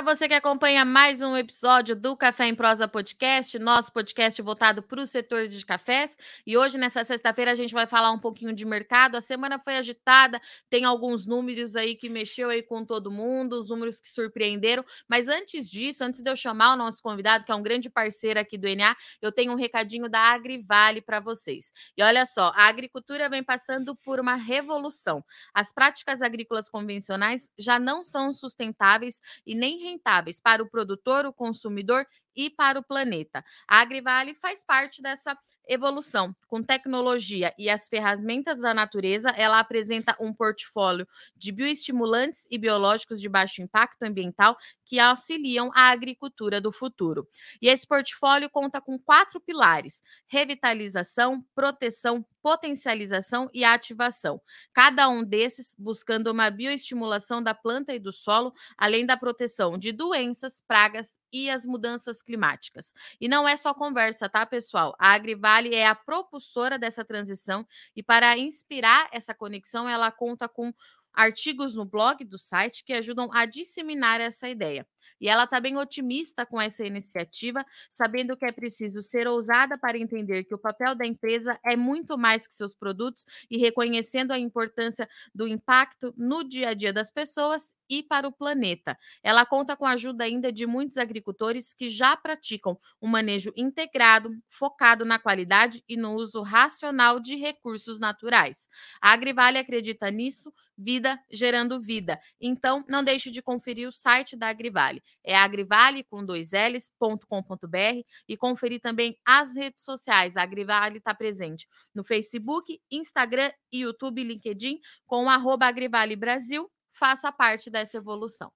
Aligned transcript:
Para 0.00 0.14
você 0.14 0.26
que 0.26 0.32
acompanha 0.32 0.82
mais 0.82 1.20
um 1.20 1.36
episódio 1.36 1.94
do 1.94 2.16
Café 2.16 2.46
em 2.46 2.54
Prosa 2.54 2.88
Podcast, 2.88 3.58
nosso 3.58 3.92
podcast 3.92 4.40
voltado 4.40 4.82
para 4.82 4.98
os 4.98 5.10
setores 5.10 5.52
de 5.52 5.62
cafés. 5.62 6.16
E 6.46 6.56
hoje, 6.56 6.78
nessa 6.78 7.04
sexta-feira, 7.04 7.50
a 7.50 7.54
gente 7.54 7.74
vai 7.74 7.86
falar 7.86 8.10
um 8.10 8.18
pouquinho 8.18 8.54
de 8.54 8.64
mercado. 8.64 9.16
A 9.16 9.20
semana 9.20 9.58
foi 9.58 9.76
agitada, 9.76 10.40
tem 10.70 10.86
alguns 10.86 11.26
números 11.26 11.76
aí 11.76 11.94
que 11.94 12.08
mexeu 12.08 12.48
aí 12.48 12.62
com 12.62 12.82
todo 12.82 13.10
mundo, 13.10 13.58
os 13.58 13.68
números 13.68 14.00
que 14.00 14.08
surpreenderam. 14.08 14.82
Mas 15.06 15.28
antes 15.28 15.68
disso, 15.68 16.02
antes 16.02 16.22
de 16.22 16.30
eu 16.30 16.34
chamar 16.34 16.72
o 16.72 16.76
nosso 16.76 17.02
convidado, 17.02 17.44
que 17.44 17.52
é 17.52 17.54
um 17.54 17.62
grande 17.62 17.90
parceiro 17.90 18.40
aqui 18.40 18.56
do 18.56 18.74
NA, 18.74 18.96
eu 19.20 19.30
tenho 19.30 19.52
um 19.52 19.56
recadinho 19.56 20.08
da 20.08 20.32
Agrivale 20.32 21.02
para 21.02 21.20
vocês. 21.20 21.74
E 21.94 22.02
olha 22.02 22.24
só, 22.24 22.54
a 22.56 22.68
agricultura 22.68 23.28
vem 23.28 23.44
passando 23.44 23.94
por 23.94 24.18
uma 24.18 24.36
revolução. 24.36 25.22
As 25.52 25.70
práticas 25.70 26.22
agrícolas 26.22 26.70
convencionais 26.70 27.50
já 27.58 27.78
não 27.78 28.02
são 28.02 28.32
sustentáveis 28.32 29.20
e 29.44 29.54
nem 29.54 29.89
rentáveis 29.90 30.40
para 30.40 30.62
o 30.62 30.68
produtor, 30.68 31.26
o 31.26 31.32
consumidor 31.32 32.06
e 32.36 32.50
para 32.50 32.78
o 32.78 32.84
planeta. 32.84 33.44
A 33.68 33.80
Agrivale 33.80 34.34
faz 34.34 34.64
parte 34.64 35.02
dessa 35.02 35.36
evolução. 35.70 36.34
Com 36.48 36.62
tecnologia 36.62 37.54
e 37.56 37.70
as 37.70 37.88
ferramentas 37.88 38.60
da 38.60 38.74
natureza, 38.74 39.30
ela 39.30 39.60
apresenta 39.60 40.16
um 40.18 40.34
portfólio 40.34 41.06
de 41.36 41.52
bioestimulantes 41.52 42.46
e 42.50 42.58
biológicos 42.58 43.20
de 43.20 43.28
baixo 43.28 43.62
impacto 43.62 44.02
ambiental 44.02 44.56
que 44.84 44.98
auxiliam 44.98 45.70
a 45.72 45.90
agricultura 45.90 46.60
do 46.60 46.72
futuro. 46.72 47.28
E 47.62 47.68
esse 47.68 47.86
portfólio 47.86 48.50
conta 48.50 48.80
com 48.80 48.98
quatro 48.98 49.40
pilares: 49.40 50.02
revitalização, 50.26 51.44
proteção, 51.54 52.26
potencialização 52.42 53.48
e 53.54 53.64
ativação. 53.64 54.40
Cada 54.72 55.08
um 55.08 55.22
desses 55.22 55.74
buscando 55.78 56.32
uma 56.32 56.50
bioestimulação 56.50 57.40
da 57.40 57.54
planta 57.54 57.94
e 57.94 58.00
do 58.00 58.12
solo, 58.12 58.52
além 58.76 59.06
da 59.06 59.16
proteção 59.16 59.78
de 59.78 59.92
doenças, 59.92 60.62
pragas 60.66 61.20
e 61.32 61.50
as 61.50 61.64
mudanças 61.66 62.22
climáticas. 62.22 62.92
E 63.20 63.28
não 63.28 63.48
é 63.48 63.56
só 63.56 63.72
conversa, 63.74 64.28
tá, 64.28 64.44
pessoal? 64.46 64.94
A 64.98 65.12
Agrivale 65.12 65.74
é 65.74 65.86
a 65.86 65.94
propulsora 65.94 66.78
dessa 66.78 67.04
transição 67.04 67.66
e 67.94 68.02
para 68.02 68.36
inspirar 68.38 69.08
essa 69.12 69.34
conexão, 69.34 69.88
ela 69.88 70.10
conta 70.10 70.48
com 70.48 70.72
artigos 71.12 71.74
no 71.74 71.84
blog 71.84 72.24
do 72.24 72.38
site 72.38 72.84
que 72.84 72.92
ajudam 72.92 73.28
a 73.32 73.44
disseminar 73.44 74.20
essa 74.20 74.48
ideia. 74.48 74.86
E 75.20 75.28
ela 75.28 75.44
está 75.44 75.60
bem 75.60 75.76
otimista 75.76 76.46
com 76.46 76.60
essa 76.60 76.84
iniciativa, 76.84 77.64
sabendo 77.88 78.36
que 78.36 78.44
é 78.44 78.52
preciso 78.52 79.02
ser 79.02 79.28
ousada 79.28 79.76
para 79.78 79.98
entender 79.98 80.44
que 80.44 80.54
o 80.54 80.58
papel 80.58 80.94
da 80.94 81.06
empresa 81.06 81.58
é 81.64 81.76
muito 81.76 82.16
mais 82.16 82.46
que 82.46 82.54
seus 82.54 82.74
produtos 82.74 83.26
e 83.50 83.58
reconhecendo 83.58 84.32
a 84.32 84.38
importância 84.38 85.08
do 85.34 85.46
impacto 85.46 86.14
no 86.16 86.42
dia 86.42 86.70
a 86.70 86.74
dia 86.74 86.92
das 86.92 87.10
pessoas 87.10 87.74
e 87.88 88.02
para 88.02 88.26
o 88.26 88.32
planeta. 88.32 88.96
Ela 89.22 89.44
conta 89.44 89.76
com 89.76 89.84
a 89.84 89.92
ajuda 89.92 90.24
ainda 90.24 90.52
de 90.52 90.66
muitos 90.66 90.96
agricultores 90.96 91.74
que 91.74 91.88
já 91.88 92.16
praticam 92.16 92.78
um 93.02 93.08
manejo 93.08 93.52
integrado, 93.56 94.36
focado 94.48 95.04
na 95.04 95.18
qualidade 95.18 95.84
e 95.88 95.96
no 95.96 96.14
uso 96.14 96.42
racional 96.42 97.20
de 97.20 97.36
recursos 97.36 97.98
naturais. 97.98 98.68
A 99.00 99.12
Agrivale 99.12 99.58
acredita 99.58 100.10
nisso, 100.10 100.52
vida 100.80 101.20
gerando 101.30 101.80
vida. 101.80 102.18
Então, 102.40 102.84
não 102.88 103.04
deixe 103.04 103.30
de 103.30 103.42
conferir 103.42 103.88
o 103.88 103.92
site 103.92 104.36
da 104.36 104.48
Agrivale. 104.48 105.02
É 105.22 105.36
agrivale 105.36 106.02
com 106.04 106.24
dois 106.24 106.50
L's.com.br 106.52 108.02
e 108.28 108.36
conferir 108.36 108.80
também 108.80 109.18
as 109.24 109.54
redes 109.54 109.84
sociais. 109.84 110.36
A 110.36 110.42
Agrivale 110.42 110.98
está 110.98 111.14
presente 111.14 111.68
no 111.94 112.02
Facebook, 112.02 112.80
Instagram, 112.90 113.50
YouTube, 113.72 114.24
LinkedIn 114.24 114.80
com 115.06 115.26
o 115.26 115.28
arroba 115.28 115.66
Agrivale 115.66 116.16
Brasil. 116.16 116.70
Faça 117.00 117.32
parte 117.32 117.70
dessa 117.70 117.96
evolução. 117.96 118.52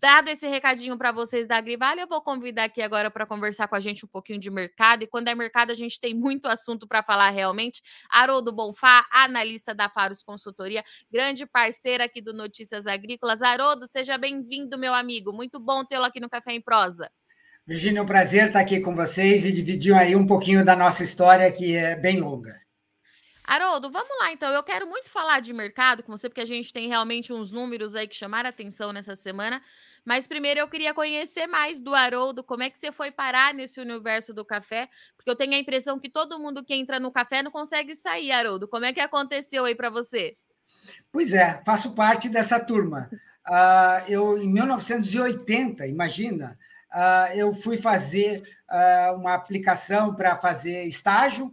Dado 0.00 0.28
esse 0.30 0.48
recadinho 0.48 0.98
para 0.98 1.12
vocês 1.12 1.46
da 1.46 1.58
Agrivale, 1.58 2.00
eu 2.00 2.08
vou 2.08 2.20
convidar 2.20 2.64
aqui 2.64 2.82
agora 2.82 3.08
para 3.08 3.24
conversar 3.24 3.68
com 3.68 3.76
a 3.76 3.80
gente 3.80 4.04
um 4.04 4.08
pouquinho 4.08 4.40
de 4.40 4.50
mercado. 4.50 5.04
E 5.04 5.06
quando 5.06 5.28
é 5.28 5.34
mercado, 5.34 5.70
a 5.70 5.76
gente 5.76 6.00
tem 6.00 6.12
muito 6.12 6.46
assunto 6.46 6.88
para 6.88 7.04
falar 7.04 7.30
realmente. 7.30 7.80
Haroldo 8.10 8.52
Bonfá, 8.52 9.06
analista 9.12 9.72
da 9.72 9.88
Faros 9.88 10.24
Consultoria, 10.24 10.84
grande 11.08 11.46
parceira 11.46 12.02
aqui 12.02 12.20
do 12.20 12.34
Notícias 12.34 12.84
Agrícolas. 12.84 13.42
Haroldo, 13.42 13.86
seja 13.86 14.18
bem-vindo, 14.18 14.76
meu 14.76 14.92
amigo. 14.92 15.32
Muito 15.32 15.60
bom 15.60 15.84
tê-lo 15.84 16.04
aqui 16.04 16.18
no 16.18 16.28
Café 16.28 16.54
em 16.54 16.60
Prosa. 16.60 17.08
Virginia, 17.64 18.00
é 18.00 18.02
um 18.02 18.06
prazer 18.06 18.48
estar 18.48 18.58
aqui 18.58 18.80
com 18.80 18.96
vocês 18.96 19.44
e 19.44 19.52
dividir 19.52 19.94
aí 19.94 20.16
um 20.16 20.26
pouquinho 20.26 20.64
da 20.64 20.74
nossa 20.74 21.04
história, 21.04 21.52
que 21.52 21.76
é 21.76 21.94
bem 21.94 22.18
longa. 22.18 22.67
Haroldo, 23.48 23.90
vamos 23.90 24.10
lá 24.20 24.30
então. 24.30 24.52
Eu 24.52 24.62
quero 24.62 24.86
muito 24.86 25.08
falar 25.08 25.40
de 25.40 25.54
mercado 25.54 26.02
com 26.02 26.14
você, 26.14 26.28
porque 26.28 26.42
a 26.42 26.46
gente 26.46 26.70
tem 26.70 26.86
realmente 26.86 27.32
uns 27.32 27.50
números 27.50 27.94
aí 27.94 28.06
que 28.06 28.14
chamaram 28.14 28.50
atenção 28.50 28.92
nessa 28.92 29.16
semana. 29.16 29.62
Mas 30.04 30.26
primeiro 30.26 30.60
eu 30.60 30.68
queria 30.68 30.92
conhecer 30.92 31.46
mais 31.46 31.80
do 31.80 31.94
Haroldo, 31.94 32.44
como 32.44 32.62
é 32.62 32.68
que 32.68 32.78
você 32.78 32.92
foi 32.92 33.10
parar 33.10 33.54
nesse 33.54 33.80
universo 33.80 34.34
do 34.34 34.44
café? 34.44 34.90
Porque 35.16 35.30
eu 35.30 35.34
tenho 35.34 35.54
a 35.54 35.58
impressão 35.58 35.98
que 35.98 36.10
todo 36.10 36.38
mundo 36.38 36.62
que 36.62 36.74
entra 36.74 37.00
no 37.00 37.10
café 37.10 37.42
não 37.42 37.50
consegue 37.50 37.96
sair, 37.96 38.32
Haroldo. 38.32 38.68
Como 38.68 38.84
é 38.84 38.92
que 38.92 39.00
aconteceu 39.00 39.64
aí 39.64 39.74
para 39.74 39.88
você? 39.88 40.36
Pois 41.10 41.32
é, 41.32 41.62
faço 41.64 41.92
parte 41.92 42.28
dessa 42.28 42.60
turma. 42.60 43.08
Uh, 43.48 44.10
eu, 44.10 44.36
em 44.36 44.46
1980, 44.46 45.86
imagina, 45.86 46.58
uh, 46.92 47.32
eu 47.34 47.54
fui 47.54 47.78
fazer 47.78 48.42
uh, 48.70 49.16
uma 49.16 49.32
aplicação 49.32 50.14
para 50.14 50.36
fazer 50.36 50.84
estágio 50.84 51.50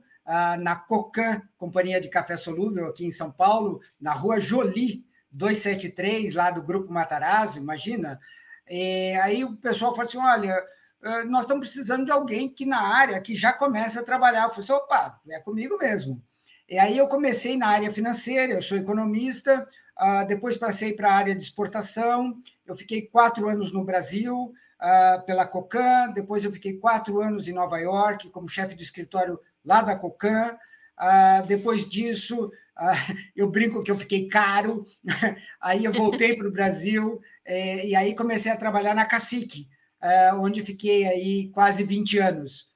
na 0.60 0.76
Cocan, 0.76 1.42
Companhia 1.58 2.02
de 2.02 2.10
Café 2.10 2.36
Solúvel, 2.36 2.88
aqui 2.88 3.06
em 3.06 3.12
São 3.12 3.32
Paulo, 3.32 3.80
na 4.00 4.12
rua 4.12 4.40
Jolie, 4.40 5.06
273, 5.32 6.34
lá 6.34 6.50
do 6.50 6.64
Grupo 6.64 6.92
Matarazzo, 6.92 7.60
imagina. 7.60 8.20
E 8.68 9.16
aí 9.22 9.44
o 9.44 9.56
pessoal 9.58 9.92
falou 9.92 10.08
assim: 10.08 10.18
olha, 10.18 10.64
ah, 11.06 11.24
nós 11.26 11.42
estamos 11.42 11.68
precisando 11.68 12.06
de 12.06 12.12
alguém 12.12 12.50
que 12.50 12.66
na 12.66 12.82
área 12.82 13.22
que 13.22 13.36
já 13.36 13.54
começa 13.54 14.00
a 14.00 14.04
trabalhar. 14.04 14.44
Eu 14.46 14.50
falei 14.50 14.64
assim, 14.64 14.74
opa, 14.74 15.22
é 15.30 15.40
comigo 15.40 15.78
mesmo. 15.78 16.20
E 16.68 16.80
aí 16.80 16.98
eu 16.98 17.08
comecei 17.08 17.56
na 17.56 17.68
área 17.68 17.92
financeira, 17.92 18.54
eu 18.54 18.62
sou 18.62 18.76
economista, 18.76 19.68
uh, 20.02 20.28
depois 20.28 20.58
passei 20.58 20.94
para 20.94 21.10
a 21.12 21.14
área 21.14 21.36
de 21.36 21.44
exportação, 21.44 22.36
eu 22.66 22.76
fiquei 22.76 23.04
quatro 23.04 23.48
anos 23.48 23.72
no 23.72 23.86
Brasil 23.86 24.52
pela 25.26 25.48
Cocan, 25.48 26.12
depois 26.14 26.44
eu 26.44 26.52
fiquei 26.52 26.78
quatro 26.78 27.22
anos 27.22 27.48
em 27.48 27.54
Nova 27.54 27.80
York 27.80 28.30
como 28.30 28.50
chefe 28.50 28.76
de 28.76 28.84
escritório 28.84 29.40
lá 29.66 29.82
da 29.82 29.96
Cocan. 29.96 30.58
Ah, 30.98 31.42
depois 31.42 31.88
disso, 31.88 32.52
ah, 32.76 32.94
eu 33.36 33.50
brinco 33.50 33.84
que 33.84 33.92
eu 33.92 33.98
fiquei 33.98 34.28
caro, 34.28 34.84
aí 35.62 35.84
eu 35.84 35.92
voltei 35.92 36.36
para 36.36 36.48
o 36.48 36.52
Brasil 36.52 37.20
eh, 37.46 37.88
e 37.88 37.96
aí 37.96 38.16
comecei 38.16 38.52
a 38.52 38.58
trabalhar 38.58 38.96
na 38.96 39.06
Cacique, 39.06 39.68
ah, 40.02 40.38
onde 40.40 40.64
fiquei 40.64 41.06
aí 41.06 41.50
quase 41.50 41.84
20 41.84 42.18
anos. 42.20 42.74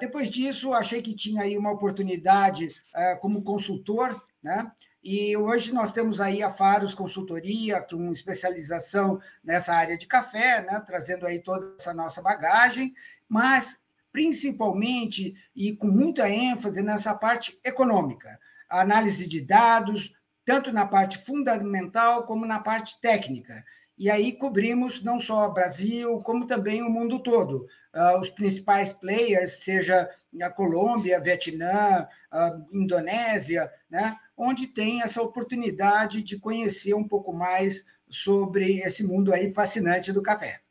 Depois 0.00 0.28
disso, 0.28 0.72
achei 0.72 1.00
que 1.00 1.14
tinha 1.14 1.42
aí 1.42 1.56
uma 1.56 1.70
oportunidade 1.70 2.74
como 3.20 3.44
consultor, 3.44 4.20
né? 4.42 4.68
E 5.00 5.36
hoje 5.36 5.72
nós 5.72 5.92
temos 5.92 6.20
aí 6.20 6.42
a 6.42 6.50
Faros 6.50 6.92
Consultoria, 6.92 7.80
com 7.80 8.10
especialização 8.10 9.20
nessa 9.44 9.72
área 9.72 9.96
de 9.96 10.08
café, 10.08 10.62
né? 10.62 10.82
trazendo 10.84 11.24
aí 11.24 11.40
toda 11.40 11.76
essa 11.78 11.92
nossa 11.92 12.22
bagagem, 12.22 12.94
mas 13.28 13.83
principalmente 14.14 15.34
e 15.56 15.74
com 15.74 15.88
muita 15.88 16.30
ênfase 16.30 16.80
nessa 16.80 17.12
parte 17.12 17.58
econômica, 17.64 18.38
a 18.70 18.80
análise 18.80 19.28
de 19.28 19.40
dados, 19.40 20.12
tanto 20.44 20.70
na 20.70 20.86
parte 20.86 21.18
fundamental 21.18 22.24
como 22.24 22.46
na 22.46 22.60
parte 22.60 23.00
técnica. 23.00 23.52
E 23.98 24.08
aí 24.08 24.30
cobrimos 24.38 25.02
não 25.02 25.18
só 25.18 25.48
o 25.48 25.52
Brasil, 25.52 26.20
como 26.20 26.46
também 26.46 26.80
o 26.80 26.90
mundo 26.90 27.24
todo. 27.24 27.66
Uh, 27.92 28.20
os 28.20 28.30
principais 28.30 28.92
players, 28.92 29.64
seja 29.64 30.08
a 30.40 30.50
Colômbia, 30.50 31.20
Vietnã, 31.20 32.06
Indonésia, 32.72 33.68
né? 33.90 34.16
onde 34.36 34.68
tem 34.68 35.02
essa 35.02 35.22
oportunidade 35.22 36.22
de 36.22 36.38
conhecer 36.38 36.94
um 36.94 37.06
pouco 37.06 37.32
mais 37.32 37.84
sobre 38.08 38.78
esse 38.78 39.02
mundo 39.02 39.34
aí 39.34 39.52
fascinante 39.52 40.12
do 40.12 40.22
café. 40.22 40.63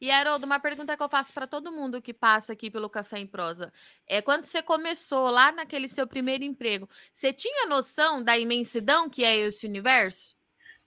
E, 0.00 0.10
Haroldo, 0.10 0.46
uma 0.46 0.58
pergunta 0.58 0.96
que 0.96 1.02
eu 1.02 1.08
faço 1.10 1.32
para 1.32 1.46
todo 1.46 1.70
mundo 1.70 2.00
que 2.00 2.14
passa 2.14 2.54
aqui 2.54 2.70
pelo 2.70 2.88
Café 2.88 3.18
em 3.18 3.26
Prosa. 3.26 3.70
É 4.06 4.22
quando 4.22 4.46
você 4.46 4.62
começou 4.62 5.28
lá 5.28 5.52
naquele 5.52 5.88
seu 5.88 6.06
primeiro 6.06 6.42
emprego, 6.42 6.88
você 7.12 7.34
tinha 7.34 7.66
noção 7.66 8.24
da 8.24 8.38
imensidão 8.38 9.10
que 9.10 9.22
é 9.22 9.36
esse 9.36 9.66
universo? 9.66 10.34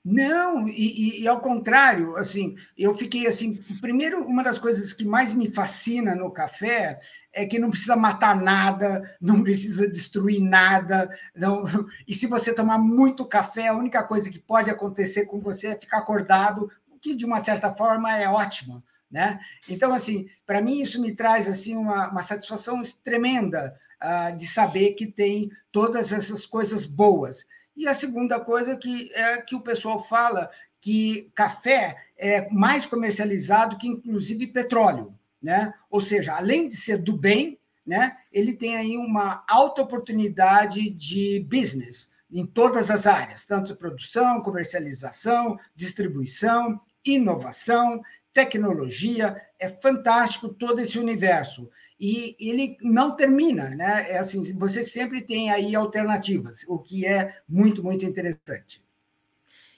Não, 0.04 0.68
e, 0.68 1.20
e, 1.20 1.22
e, 1.22 1.28
ao 1.28 1.40
contrário, 1.40 2.18
assim, 2.18 2.56
eu 2.78 2.94
fiquei 2.94 3.26
assim. 3.26 3.64
Primeiro, 3.80 4.26
uma 4.26 4.44
das 4.44 4.60
coisas 4.60 4.92
que 4.92 5.06
mais 5.06 5.32
me 5.34 5.50
fascina 5.50 6.14
no 6.14 6.30
café 6.30 7.00
é 7.32 7.46
que 7.46 7.58
não 7.58 7.70
precisa 7.70 7.96
matar 7.96 8.36
nada, 8.36 9.16
não 9.22 9.42
precisa 9.44 9.88
destruir 9.88 10.42
nada. 10.42 11.10
Não, 11.34 11.64
e 12.06 12.14
se 12.14 12.28
você 12.28 12.54
tomar 12.54 12.80
muito 12.80 13.24
café, 13.26 13.68
a 13.70 13.78
única 13.78 14.04
coisa 14.04 14.30
que 14.30 14.40
pode 14.40 14.70
acontecer 14.70 15.26
com 15.26 15.40
você 15.40 15.68
é 15.68 15.80
ficar 15.80 16.00
acordado, 16.00 16.70
o 16.90 17.00
que 17.00 17.16
de 17.16 17.26
uma 17.26 17.40
certa 17.40 17.74
forma 17.74 18.12
é 18.18 18.28
ótimo. 18.28 18.84
Né? 19.14 19.40
Então, 19.70 19.94
assim, 19.94 20.28
para 20.44 20.60
mim 20.60 20.82
isso 20.82 21.00
me 21.00 21.14
traz 21.14 21.48
assim 21.48 21.78
uma, 21.78 22.10
uma 22.10 22.24
satisfação 22.24 22.82
tremenda 23.04 23.80
uh, 24.02 24.36
de 24.36 24.48
saber 24.48 24.94
que 24.94 25.06
tem 25.06 25.52
todas 25.72 26.12
essas 26.12 26.48
coisas 26.48 26.88
boas. 26.88 27.46
E 27.78 27.88
a 27.88 27.94
segunda 27.94 28.40
coisa 28.40 28.76
que 28.76 29.12
é 29.14 29.40
que 29.44 29.56
o 29.56 29.62
pessoal 29.62 30.00
fala 30.00 30.50
que 30.82 31.32
café 31.36 31.96
é 32.18 32.50
mais 32.50 32.88
comercializado 32.88 33.78
que, 33.78 33.88
inclusive, 33.88 34.48
petróleo. 34.48 35.14
Né? 35.40 35.72
Ou 35.92 36.02
seja, 36.02 36.34
além 36.34 36.68
de 36.68 36.76
ser 36.76 36.98
do 36.98 37.16
bem, 37.16 37.60
né, 37.86 38.18
ele 38.32 38.56
tem 38.56 38.78
aí 38.78 38.98
uma 38.98 39.44
alta 39.48 39.84
oportunidade 39.84 40.90
de 40.90 41.46
business 41.48 42.10
em 42.32 42.48
todas 42.48 42.90
as 42.90 43.06
áreas, 43.06 43.46
tanto 43.46 43.76
produção, 43.76 44.42
comercialização, 44.42 45.60
distribuição, 45.76 46.82
inovação, 47.06 48.02
tecnologia, 48.34 49.40
é 49.60 49.70
fantástico 49.70 50.50
todo 50.50 50.80
esse 50.80 50.98
universo. 50.98 51.70
E 52.00 52.36
ele 52.40 52.78
não 52.82 53.16
termina, 53.16 53.70
né? 53.70 54.12
É 54.12 54.18
assim, 54.18 54.54
você 54.58 54.84
sempre 54.84 55.22
tem 55.22 55.52
aí 55.52 55.76
alternativas, 55.76 56.66
o 56.68 56.80
que 56.80 57.06
é 57.06 57.38
muito, 57.48 57.84
muito 57.84 58.06
interessante. 58.06 58.84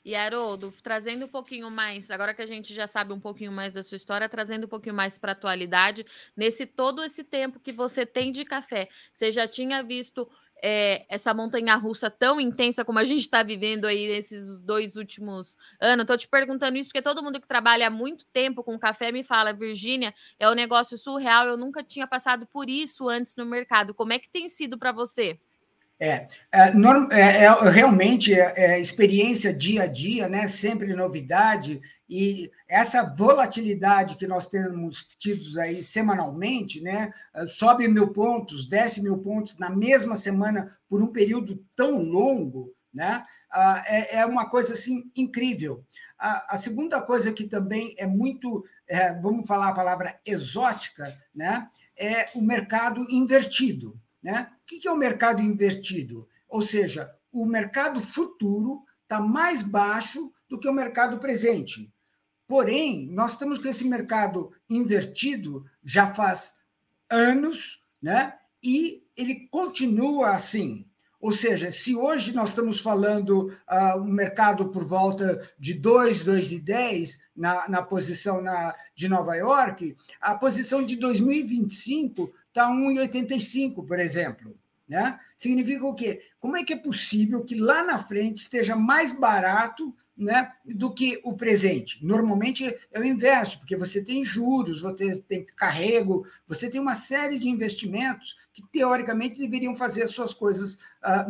E 0.06 0.13
Haroldo, 0.13 0.72
trazendo 0.84 1.25
um 1.25 1.28
pouquinho 1.28 1.69
mais, 1.72 2.12
agora 2.12 2.31
que 2.31 2.42
a 2.42 2.46
gente 2.46 2.75
já 2.75 2.86
sabe 2.86 3.12
um 3.12 3.19
pouquinho 3.19 3.52
mais 3.52 3.74
da 3.74 3.81
sua 3.81 3.96
história, 3.96 4.30
trazendo 4.30 4.66
um 4.66 4.69
pouquinho 4.69 4.94
mais 4.94 5.18
para 5.18 5.31
a 5.31 5.34
atualidade, 5.34 6.06
nesse 6.38 6.68
todo 6.68 7.04
esse 7.04 7.24
tempo 7.24 7.60
que 7.60 7.74
você 7.74 8.06
tem 8.06 8.31
de 8.31 8.46
café, 8.46 8.88
você 9.12 9.31
já 9.31 9.48
tinha 9.48 9.81
visto 9.81 10.30
é, 10.68 11.06
essa 11.08 11.32
montanha 11.32 11.76
russa 11.76 12.10
tão 12.10 12.42
intensa 12.42 12.84
como 12.84 12.98
a 12.98 13.06
gente 13.06 13.22
está 13.22 13.44
vivendo 13.44 13.86
aí 13.86 14.08
nesses 14.08 14.60
dois 14.60 14.96
últimos 14.96 15.60
anos. 15.80 16.02
Estou 16.02 16.18
te 16.18 16.28
perguntando 16.28 16.76
isso 16.76 16.90
porque 16.90 17.04
todo 17.04 17.22
mundo 17.22 17.40
que 17.40 17.48
trabalha 17.48 17.86
há 17.86 17.90
muito 17.92 18.26
tempo 18.34 18.64
com 18.64 18.80
café 18.80 19.12
me 19.12 19.24
fala, 19.24 19.54
Virgínia, 19.54 20.12
é 20.40 20.50
um 20.50 20.56
negócio 20.56 20.98
surreal, 20.98 21.46
eu 21.46 21.56
nunca 21.56 21.84
tinha 21.84 22.08
passado 22.08 22.48
por 22.48 22.68
isso 22.68 23.08
antes 23.08 23.36
no 23.36 23.46
mercado. 23.46 23.94
Como 23.94 24.12
é 24.12 24.18
que 24.18 24.28
tem 24.28 24.50
sido 24.50 24.76
para 24.76 24.92
você? 24.92 25.40
É, 25.97 26.27
é, 26.51 26.71
é, 27.12 27.45
é 27.45 27.69
realmente 27.69 28.33
é, 28.33 28.53
é, 28.57 28.80
experiência 28.81 29.53
dia 29.53 29.83
a 29.83 29.88
dia, 29.88 30.27
né? 30.27 30.45
sempre 30.45 30.94
novidade, 30.94 31.80
e 32.09 32.51
essa 32.68 33.03
volatilidade 33.03 34.18
que 34.18 34.27
nós 34.27 34.47
temos 34.47 35.07
tidos 35.18 35.57
aí 35.57 35.81
semanalmente, 35.81 36.81
né? 36.81 37.13
sobe 37.47 37.88
mil 37.88 38.09
pontos, 38.09 38.68
desce 38.68 39.01
mil 39.01 39.19
pontos 39.19 39.57
na 39.57 39.69
mesma 39.69 40.18
semana 40.18 40.69
por 40.89 41.01
um 41.01 41.07
período 41.07 41.63
tão 41.75 42.03
longo, 42.03 42.75
né? 42.94 43.25
Ah, 43.51 43.83
é, 43.88 44.18
é 44.18 44.25
uma 44.25 44.50
coisa 44.50 44.74
assim 44.74 45.12
incrível. 45.15 45.83
A, 46.18 46.56
a 46.56 46.57
segunda 46.57 47.01
coisa 47.01 47.31
que 47.31 47.45
também 47.45 47.94
é 47.97 48.07
muito, 48.07 48.65
é, 48.88 49.13
vamos 49.13 49.47
falar 49.47 49.69
a 49.69 49.75
palavra 49.75 50.19
exótica, 50.25 51.18
né? 51.33 51.69
é 51.97 52.30
o 52.36 52.42
mercado 52.42 53.06
invertido. 53.09 54.00
Né? 54.25 54.50
O 54.63 54.66
que 54.66 54.88
é 54.88 54.92
o 54.92 54.98
mercado 54.98 55.39
invertido? 55.39 56.27
Ou 56.50 56.63
seja, 56.63 57.13
o 57.31 57.45
mercado 57.45 58.01
futuro 58.01 58.83
está 59.04 59.19
mais 59.19 59.62
baixo 59.62 60.33
do 60.50 60.60
que 60.60 60.68
o 60.68 60.74
mercado 60.74 61.19
presente. 61.19 61.94
Porém, 62.48 63.07
nós 63.12 63.33
estamos 63.33 63.60
com 63.60 63.68
esse 63.68 63.86
mercado 63.86 64.51
invertido 64.68 65.63
já 65.83 66.12
faz 66.12 66.56
anos, 67.07 67.83
né? 68.01 68.36
E 68.63 69.04
ele 69.16 69.48
continua 69.50 70.31
assim. 70.31 70.89
Ou 71.21 71.31
seja, 71.31 71.69
se 71.69 71.95
hoje 71.95 72.33
nós 72.33 72.50
estamos 72.50 72.80
falando 72.80 73.50
uh, 73.69 74.00
um 74.00 74.12
mercado 74.12 74.69
por 74.69 74.86
volta 74.86 75.39
de 75.60 75.75
2, 75.75 76.24
2,10 76.24 77.19
na, 77.36 77.69
na 77.69 77.83
posição 77.83 78.42
na, 78.42 78.75
de 78.95 79.07
Nova 79.07 79.36
York, 79.36 79.95
a 80.19 80.33
posição 80.33 80.83
de 80.83 80.95
2025 80.95 82.33
está 82.56 82.69
1,85, 82.69 83.86
por 83.86 84.00
exemplo. 84.00 84.56
Né? 84.88 85.19
Significa 85.36 85.86
o 85.86 85.96
quê? 85.96 86.22
Como 86.40 86.56
é 86.56 86.63
que 86.63 86.74
é 86.74 86.78
possível 86.78 87.44
que 87.44 87.56
lá 87.56 87.84
na 87.84 88.00
frente 88.00 88.44
esteja 88.44 88.75
mais 88.75 89.12
barato 89.12 89.94
né, 90.16 90.52
do 90.63 90.94
que 90.94 91.19
o 91.24 91.34
presente? 91.36 92.06
Normalmente 92.06 92.63
é 92.92 93.00
o 93.00 93.04
inverso, 93.04 93.60
porque 93.60 93.75
você 93.75 94.04
tem 94.04 94.24
juros, 94.24 94.81
você 94.81 95.19
tem 95.22 95.44
carrego, 95.44 96.25
você 96.48 96.69
tem 96.69 96.80
uma 96.80 96.94
série 96.94 97.40
de 97.40 97.50
investimentos 97.50 98.38
que, 98.54 98.62
teoricamente, 98.72 99.42
deveriam 99.42 99.74
fazer 99.74 100.04
as 100.04 100.12
suas 100.12 100.36
coisas 100.36 100.78
ah, 101.02 101.28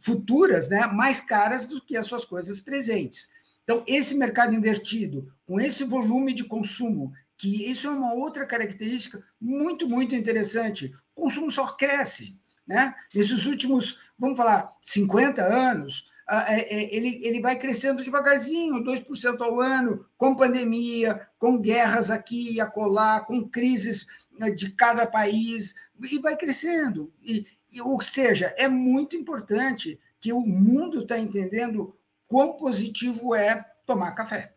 futuras 0.00 0.68
né, 0.68 0.86
mais 0.86 1.20
caras 1.20 1.66
do 1.66 1.84
que 1.84 1.96
as 1.96 2.06
suas 2.06 2.24
coisas 2.24 2.60
presentes. 2.60 3.28
Então, 3.64 3.82
esse 3.86 4.14
mercado 4.14 4.54
invertido, 4.54 5.32
com 5.44 5.60
esse 5.60 5.84
volume 5.84 6.32
de 6.32 6.44
consumo 6.44 7.12
que 7.36 7.70
isso 7.70 7.86
é 7.86 7.90
uma 7.90 8.14
outra 8.14 8.46
característica 8.46 9.22
muito, 9.40 9.88
muito 9.88 10.14
interessante. 10.14 10.92
O 11.14 11.22
consumo 11.22 11.50
só 11.50 11.66
cresce. 11.72 12.38
Né? 12.66 12.94
Nesses 13.14 13.46
últimos, 13.46 13.98
vamos 14.18 14.36
falar, 14.36 14.70
50 14.82 15.42
anos, 15.42 16.06
é, 16.30 16.60
é, 16.60 16.94
ele, 16.94 17.20
ele 17.22 17.40
vai 17.40 17.58
crescendo 17.58 18.02
devagarzinho, 18.02 18.84
2% 18.84 19.40
ao 19.40 19.60
ano, 19.60 20.06
com 20.16 20.36
pandemia, 20.36 21.28
com 21.38 21.60
guerras 21.60 22.10
aqui 22.10 22.54
e 22.54 22.60
acolá, 22.60 23.20
com 23.20 23.48
crises 23.48 24.06
né, 24.38 24.50
de 24.50 24.70
cada 24.72 25.06
país, 25.06 25.74
e 26.10 26.18
vai 26.18 26.36
crescendo. 26.36 27.12
E, 27.22 27.44
ou 27.82 28.00
seja, 28.00 28.54
é 28.56 28.68
muito 28.68 29.16
importante 29.16 30.00
que 30.20 30.32
o 30.32 30.40
mundo 30.40 31.02
está 31.02 31.18
entendendo 31.18 31.96
quão 32.28 32.56
positivo 32.56 33.34
é 33.34 33.62
tomar 33.84 34.12
café. 34.12 34.54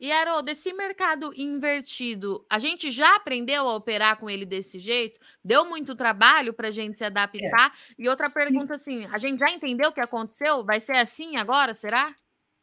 E, 0.00 0.10
Haroldo, 0.10 0.50
esse 0.50 0.72
mercado 0.72 1.30
invertido, 1.36 2.42
a 2.48 2.58
gente 2.58 2.90
já 2.90 3.16
aprendeu 3.16 3.68
a 3.68 3.76
operar 3.76 4.16
com 4.16 4.30
ele 4.30 4.46
desse 4.46 4.78
jeito? 4.78 5.20
Deu 5.44 5.66
muito 5.66 5.94
trabalho 5.94 6.54
para 6.54 6.68
a 6.68 6.70
gente 6.70 6.96
se 6.96 7.04
é. 7.04 7.08
adaptar? 7.08 7.68
É. 7.68 7.94
E 7.98 8.08
outra 8.08 8.30
pergunta, 8.30 8.72
assim, 8.74 9.04
a 9.12 9.18
gente 9.18 9.38
já 9.38 9.50
entendeu 9.50 9.90
o 9.90 9.92
que 9.92 10.00
aconteceu? 10.00 10.64
Vai 10.64 10.80
ser 10.80 10.94
assim 10.94 11.36
agora, 11.36 11.74
será? 11.74 12.14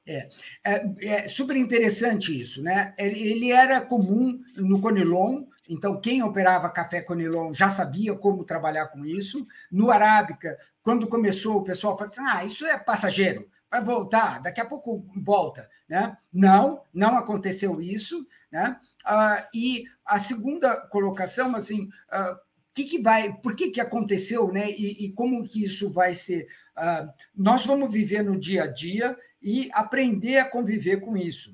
É, 0.07 0.30
é, 0.66 1.06
é 1.06 1.28
super 1.28 1.56
interessante 1.56 2.31
isso, 2.42 2.63
né? 2.63 2.95
Ele 2.98 3.51
era 3.51 3.81
comum 3.81 4.42
no 4.56 4.81
Conilon, 4.81 5.44
então 5.69 6.01
quem 6.01 6.24
operava 6.24 6.69
café 6.69 7.01
Conilon 7.01 7.54
já 7.54 7.69
sabia 7.69 8.16
como 8.16 8.45
trabalhar 8.45 8.88
com 8.88 9.06
isso. 9.06 9.45
No 9.72 9.92
Arábica, 9.92 10.57
quando 10.81 11.07
começou, 11.07 11.57
o 11.57 11.63
pessoal 11.63 11.95
falou 11.95 12.12
assim: 12.12 12.22
ah, 12.22 12.44
isso 12.45 12.66
é 12.66 12.80
passageiro 12.80 13.48
vai 13.69 13.84
voltar, 13.84 14.42
daqui 14.42 14.62
a 14.62 14.66
pouco 14.66 15.06
volta. 15.16 15.69
Né? 15.88 16.16
Não, 16.31 16.81
não 16.94 17.18
aconteceu 17.18 17.81
isso. 17.81 18.26
Né? 18.52 18.80
Ah, 19.06 19.47
e 19.54 19.86
a 20.06 20.19
segunda 20.19 20.76
colocação, 20.88 21.56
assim, 21.56 21.90
ah, 22.09 22.40
que, 22.74 22.86
que 22.86 23.02
vai, 23.02 23.33
por 23.33 23.56
que, 23.56 23.69
que 23.69 23.81
aconteceu, 23.81 24.52
né? 24.52 24.69
E, 24.69 25.06
e 25.06 25.14
como 25.14 25.44
que 25.47 25.64
isso 25.64 25.92
vai 25.92 26.14
ser? 26.14 26.47
Ah, 26.76 27.12
nós 27.36 27.66
vamos 27.66 27.92
viver 27.92 28.24
no 28.24 28.40
dia 28.40 28.64
a 28.64 28.68
dia 28.68 29.18
e 29.42 29.69
aprender 29.74 30.38
a 30.38 30.50
conviver 30.50 30.97
com 30.97 31.18
isso. 31.18 31.52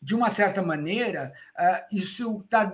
De 0.00 0.14
uma 0.14 0.28
certa 0.28 0.60
maneira, 0.60 1.32
isso 1.90 2.42
está 2.44 2.70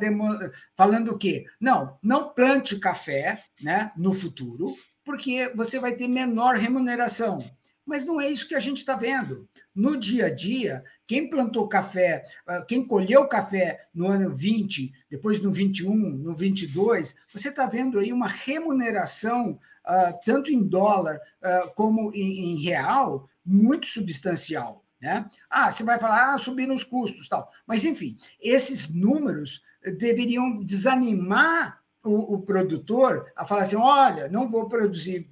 falando 0.76 1.12
o 1.12 1.18
quê? 1.18 1.46
Não, 1.60 1.96
não 2.02 2.34
plante 2.34 2.76
café 2.80 3.44
né, 3.62 3.92
no 3.96 4.12
futuro, 4.12 4.74
porque 5.04 5.48
você 5.54 5.78
vai 5.78 5.94
ter 5.94 6.08
menor 6.08 6.56
remuneração. 6.56 7.48
Mas 7.90 8.04
não 8.04 8.20
é 8.20 8.30
isso 8.30 8.46
que 8.46 8.54
a 8.54 8.60
gente 8.60 8.78
está 8.78 8.94
vendo. 8.94 9.48
No 9.74 9.96
dia 9.96 10.26
a 10.26 10.30
dia, 10.30 10.84
quem 11.08 11.28
plantou 11.28 11.66
café, 11.66 12.22
ah, 12.46 12.62
quem 12.62 12.86
colheu 12.86 13.26
café 13.26 13.80
no 13.92 14.06
ano 14.06 14.32
20, 14.32 14.92
depois 15.10 15.42
no 15.42 15.50
21, 15.50 15.92
no 15.92 16.36
22, 16.36 17.16
você 17.32 17.48
está 17.48 17.66
vendo 17.66 17.98
aí 17.98 18.12
uma 18.12 18.28
remuneração, 18.28 19.58
uh, 19.88 20.20
tanto 20.24 20.52
em 20.52 20.62
dólar 20.62 21.16
uh, 21.16 21.74
como 21.74 22.12
em, 22.14 22.52
em, 22.52 22.62
real, 22.62 23.28
muito 23.44 23.88
substancial. 23.88 24.84
Né? 25.02 25.28
Ah, 25.50 25.72
você 25.72 25.82
vai 25.82 25.98
falar, 25.98 26.32
ah, 26.32 26.38
subiram 26.38 26.76
os 26.76 26.84
custos, 26.84 27.28
tal. 27.28 27.50
Mas, 27.66 27.84
enfim, 27.84 28.14
esses 28.40 28.88
números 28.88 29.64
deveriam 29.98 30.62
desanimar 30.62 31.80
o, 32.04 32.34
o 32.34 32.42
produtor 32.42 33.32
a 33.34 33.44
falar 33.44 33.62
assim: 33.62 33.74
olha, 33.74 34.28
não 34.28 34.48
vou 34.48 34.68
produzir 34.68 35.28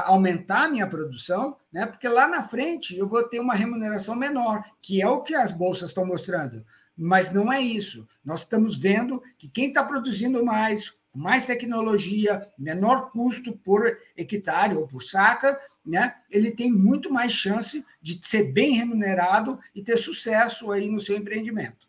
aumentar 0.00 0.64
a 0.64 0.68
minha 0.68 0.86
produção, 0.86 1.56
né? 1.72 1.86
porque 1.86 2.08
lá 2.08 2.26
na 2.26 2.42
frente 2.42 2.96
eu 2.96 3.08
vou 3.08 3.22
ter 3.24 3.40
uma 3.40 3.54
remuneração 3.54 4.14
menor, 4.14 4.64
que 4.80 5.00
é 5.00 5.08
o 5.08 5.22
que 5.22 5.34
as 5.34 5.52
bolsas 5.52 5.90
estão 5.90 6.04
mostrando. 6.04 6.64
Mas 6.96 7.32
não 7.32 7.52
é 7.52 7.60
isso. 7.60 8.06
Nós 8.24 8.40
estamos 8.40 8.76
vendo 8.76 9.22
que 9.38 9.48
quem 9.48 9.68
está 9.68 9.82
produzindo 9.82 10.44
mais, 10.44 10.94
mais 11.14 11.46
tecnologia, 11.46 12.42
menor 12.58 13.10
custo 13.10 13.52
por 13.58 13.84
hectare 14.16 14.76
ou 14.76 14.86
por 14.86 15.02
saca, 15.02 15.58
né? 15.84 16.14
ele 16.30 16.50
tem 16.50 16.70
muito 16.70 17.12
mais 17.12 17.32
chance 17.32 17.84
de 18.00 18.20
ser 18.26 18.52
bem 18.52 18.72
remunerado 18.74 19.58
e 19.74 19.82
ter 19.82 19.96
sucesso 19.96 20.70
aí 20.70 20.90
no 20.90 21.00
seu 21.00 21.16
empreendimento. 21.16 21.86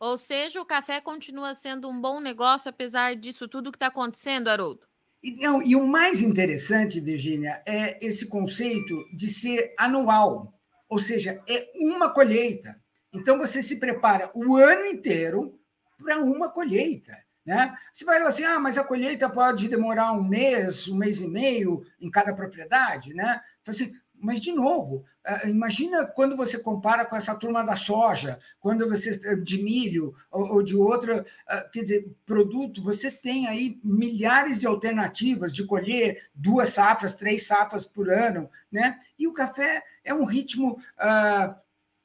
Ou 0.00 0.16
seja, 0.16 0.60
o 0.60 0.66
café 0.66 1.00
continua 1.00 1.54
sendo 1.54 1.88
um 1.88 2.00
bom 2.00 2.20
negócio, 2.20 2.68
apesar 2.68 3.16
disso 3.16 3.48
tudo 3.48 3.72
que 3.72 3.76
está 3.76 3.88
acontecendo, 3.88 4.48
Haroldo? 4.48 4.87
E, 5.22 5.32
não, 5.36 5.62
e 5.62 5.74
o 5.74 5.86
mais 5.86 6.22
interessante, 6.22 7.00
Virginia, 7.00 7.62
é 7.66 8.04
esse 8.04 8.26
conceito 8.26 8.94
de 9.16 9.26
ser 9.26 9.74
anual, 9.76 10.54
ou 10.88 10.98
seja, 10.98 11.42
é 11.48 11.70
uma 11.74 12.10
colheita. 12.10 12.74
Então 13.12 13.38
você 13.38 13.62
se 13.62 13.76
prepara 13.76 14.30
o 14.34 14.56
ano 14.56 14.86
inteiro 14.86 15.58
para 15.98 16.18
uma 16.18 16.48
colheita. 16.48 17.12
Né? 17.44 17.74
Você 17.92 18.04
vai 18.04 18.18
falar 18.18 18.28
assim, 18.28 18.44
ah, 18.44 18.60
mas 18.60 18.76
a 18.76 18.84
colheita 18.84 19.28
pode 19.28 19.68
demorar 19.68 20.12
um 20.12 20.22
mês, 20.22 20.86
um 20.86 20.96
mês 20.96 21.22
e 21.22 21.26
meio 21.26 21.82
em 21.98 22.10
cada 22.10 22.34
propriedade, 22.34 23.14
né? 23.14 23.40
Assim, 23.66 23.90
Mas, 24.20 24.40
de 24.40 24.52
novo, 24.52 25.04
ah, 25.24 25.48
imagina 25.48 26.04
quando 26.06 26.36
você 26.36 26.58
compara 26.58 27.04
com 27.04 27.14
essa 27.14 27.34
turma 27.34 27.62
da 27.62 27.76
soja, 27.76 28.38
quando 28.58 28.88
você 28.88 29.36
de 29.36 29.62
milho 29.62 30.14
ou 30.30 30.62
de 30.62 30.76
outra, 30.76 31.24
ah, 31.46 31.60
quer 31.72 31.82
dizer, 31.82 32.16
produto, 32.26 32.82
você 32.82 33.10
tem 33.10 33.46
aí 33.46 33.80
milhares 33.84 34.60
de 34.60 34.66
alternativas 34.66 35.54
de 35.54 35.64
colher 35.64 36.28
duas 36.34 36.70
safras, 36.70 37.14
três 37.14 37.46
safras 37.46 37.84
por 37.84 38.10
ano, 38.10 38.50
né? 38.70 38.98
E 39.18 39.26
o 39.26 39.32
café 39.32 39.82
é 40.04 40.12
um 40.14 40.24
ritmo 40.24 40.80
uh, 40.98 41.54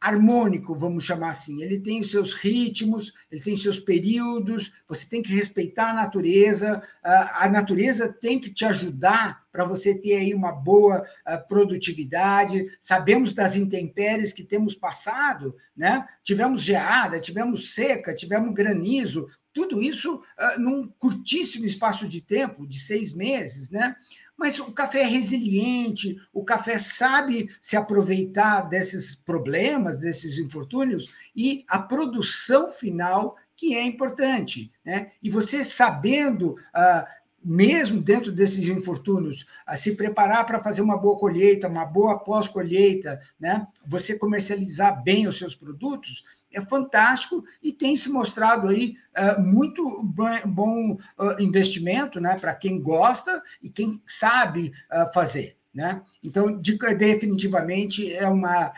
harmônico, 0.03 0.75
vamos 0.75 1.05
chamar 1.05 1.29
assim. 1.29 1.63
Ele 1.63 1.79
tem 1.79 2.01
os 2.01 2.12
seus 2.12 2.33
ritmos, 2.33 3.13
ele 3.31 3.41
tem 3.41 3.55
seus 3.55 3.79
períodos, 3.79 4.74
você 4.88 5.07
tem 5.07 5.24
que 5.24 5.33
respeitar 5.33 5.91
a 5.91 5.93
natureza, 5.93 6.81
a 7.01 7.48
natureza 7.48 8.12
tem 8.12 8.38
que 8.39 8.53
te 8.53 8.65
ajudar 8.65 9.43
para 9.51 9.63
você 9.63 9.95
ter 9.95 10.15
aí 10.15 10.33
uma 10.33 10.51
boa 10.51 11.05
produtividade. 11.48 12.65
Sabemos 12.81 13.33
das 13.33 13.55
intempéries 13.55 14.33
que 14.33 14.43
temos 14.43 14.75
passado, 14.75 15.55
né? 15.75 16.05
Tivemos 16.24 16.62
geada, 16.62 17.19
tivemos 17.19 17.74
seca, 17.74 18.13
tivemos 18.13 18.53
granizo, 18.53 19.27
tudo 19.53 19.81
isso 19.81 20.22
num 20.57 20.88
curtíssimo 20.88 21.65
espaço 21.65 22.07
de 22.07 22.19
tempo, 22.19 22.67
de 22.67 22.79
seis 22.79 23.13
meses, 23.13 23.69
né? 23.69 23.95
Mas 24.43 24.59
o 24.59 24.73
café 24.73 25.03
é 25.03 25.05
resiliente, 25.05 26.17
o 26.33 26.43
café 26.43 26.77
sabe 26.77 27.50
se 27.62 27.77
aproveitar 27.77 28.63
desses 28.63 29.15
problemas, 29.15 30.01
desses 30.01 30.38
infortúnios, 30.38 31.09
e 31.33 31.63
a 31.65 31.79
produção 31.79 32.69
final 32.69 33.38
que 33.55 33.73
é 33.73 33.83
importante. 33.83 34.69
Né? 34.83 35.12
E 35.23 35.29
você 35.29 35.63
sabendo, 35.63 36.57
ah, 36.75 37.07
mesmo 37.43 38.01
dentro 38.01 38.31
desses 38.31 38.67
infortúnios, 38.67 39.45
a 39.65 39.75
se 39.75 39.95
preparar 39.95 40.45
para 40.45 40.59
fazer 40.59 40.81
uma 40.81 40.97
boa 40.97 41.17
colheita, 41.17 41.67
uma 41.67 41.85
boa 41.85 42.19
pós-colheita, 42.19 43.19
né? 43.39 43.67
você 43.85 44.17
comercializar 44.17 45.03
bem 45.03 45.27
os 45.27 45.38
seus 45.38 45.55
produtos, 45.55 46.23
é 46.51 46.62
fantástico 46.62 47.43
e 47.62 47.73
tem 47.73 47.95
se 47.95 48.09
mostrado 48.09 48.67
aí 48.67 48.95
uh, 49.17 49.41
muito 49.41 50.03
bom 50.45 50.93
uh, 50.93 51.41
investimento 51.41 52.19
né, 52.19 52.38
para 52.39 52.53
quem 52.53 52.79
gosta 52.79 53.41
e 53.62 53.69
quem 53.69 54.01
sabe 54.07 54.71
uh, 54.91 55.12
fazer. 55.13 55.57
Né? 55.73 56.03
Então, 56.23 56.59
de, 56.59 56.77
definitivamente 56.95 58.13
é 58.13 58.27
uma. 58.27 58.71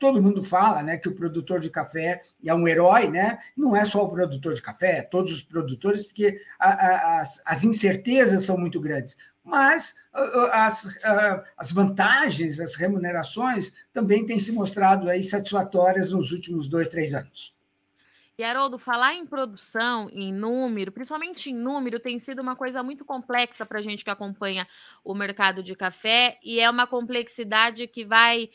Todo 0.00 0.20
mundo 0.20 0.42
fala 0.42 0.82
né, 0.82 0.96
que 0.96 1.08
o 1.08 1.14
produtor 1.14 1.60
de 1.60 1.70
café 1.70 2.22
é 2.44 2.52
um 2.52 2.66
herói, 2.66 3.08
né? 3.08 3.38
Não 3.56 3.76
é 3.76 3.84
só 3.84 4.04
o 4.04 4.10
produtor 4.10 4.54
de 4.54 4.62
café, 4.62 4.98
é 4.98 5.02
todos 5.02 5.32
os 5.32 5.42
produtores, 5.44 6.04
porque 6.04 6.40
a, 6.58 6.68
a, 6.68 7.20
as, 7.20 7.40
as 7.46 7.62
incertezas 7.62 8.42
são 8.42 8.58
muito 8.58 8.80
grandes 8.80 9.16
mas 9.42 9.94
as, 10.52 10.86
as 11.56 11.72
vantagens, 11.72 12.60
as 12.60 12.76
remunerações 12.76 13.72
também 13.92 14.24
têm 14.24 14.38
se 14.38 14.52
mostrado 14.52 15.08
aí 15.08 15.22
satisfatórias 15.22 16.10
nos 16.10 16.30
últimos 16.30 16.68
dois, 16.68 16.88
três 16.88 17.12
anos. 17.12 17.52
E, 18.40 18.42
Haroldo, 18.42 18.78
falar 18.78 19.12
em 19.12 19.26
produção, 19.26 20.08
em 20.10 20.32
número, 20.32 20.90
principalmente 20.90 21.50
em 21.50 21.54
número, 21.54 22.00
tem 22.00 22.18
sido 22.18 22.40
uma 22.40 22.56
coisa 22.56 22.82
muito 22.82 23.04
complexa 23.04 23.66
para 23.66 23.80
a 23.80 23.82
gente 23.82 24.02
que 24.02 24.08
acompanha 24.08 24.66
o 25.04 25.14
mercado 25.14 25.62
de 25.62 25.76
café, 25.76 26.38
e 26.42 26.58
é 26.58 26.70
uma 26.70 26.86
complexidade 26.86 27.86
que 27.86 28.02
vai 28.02 28.48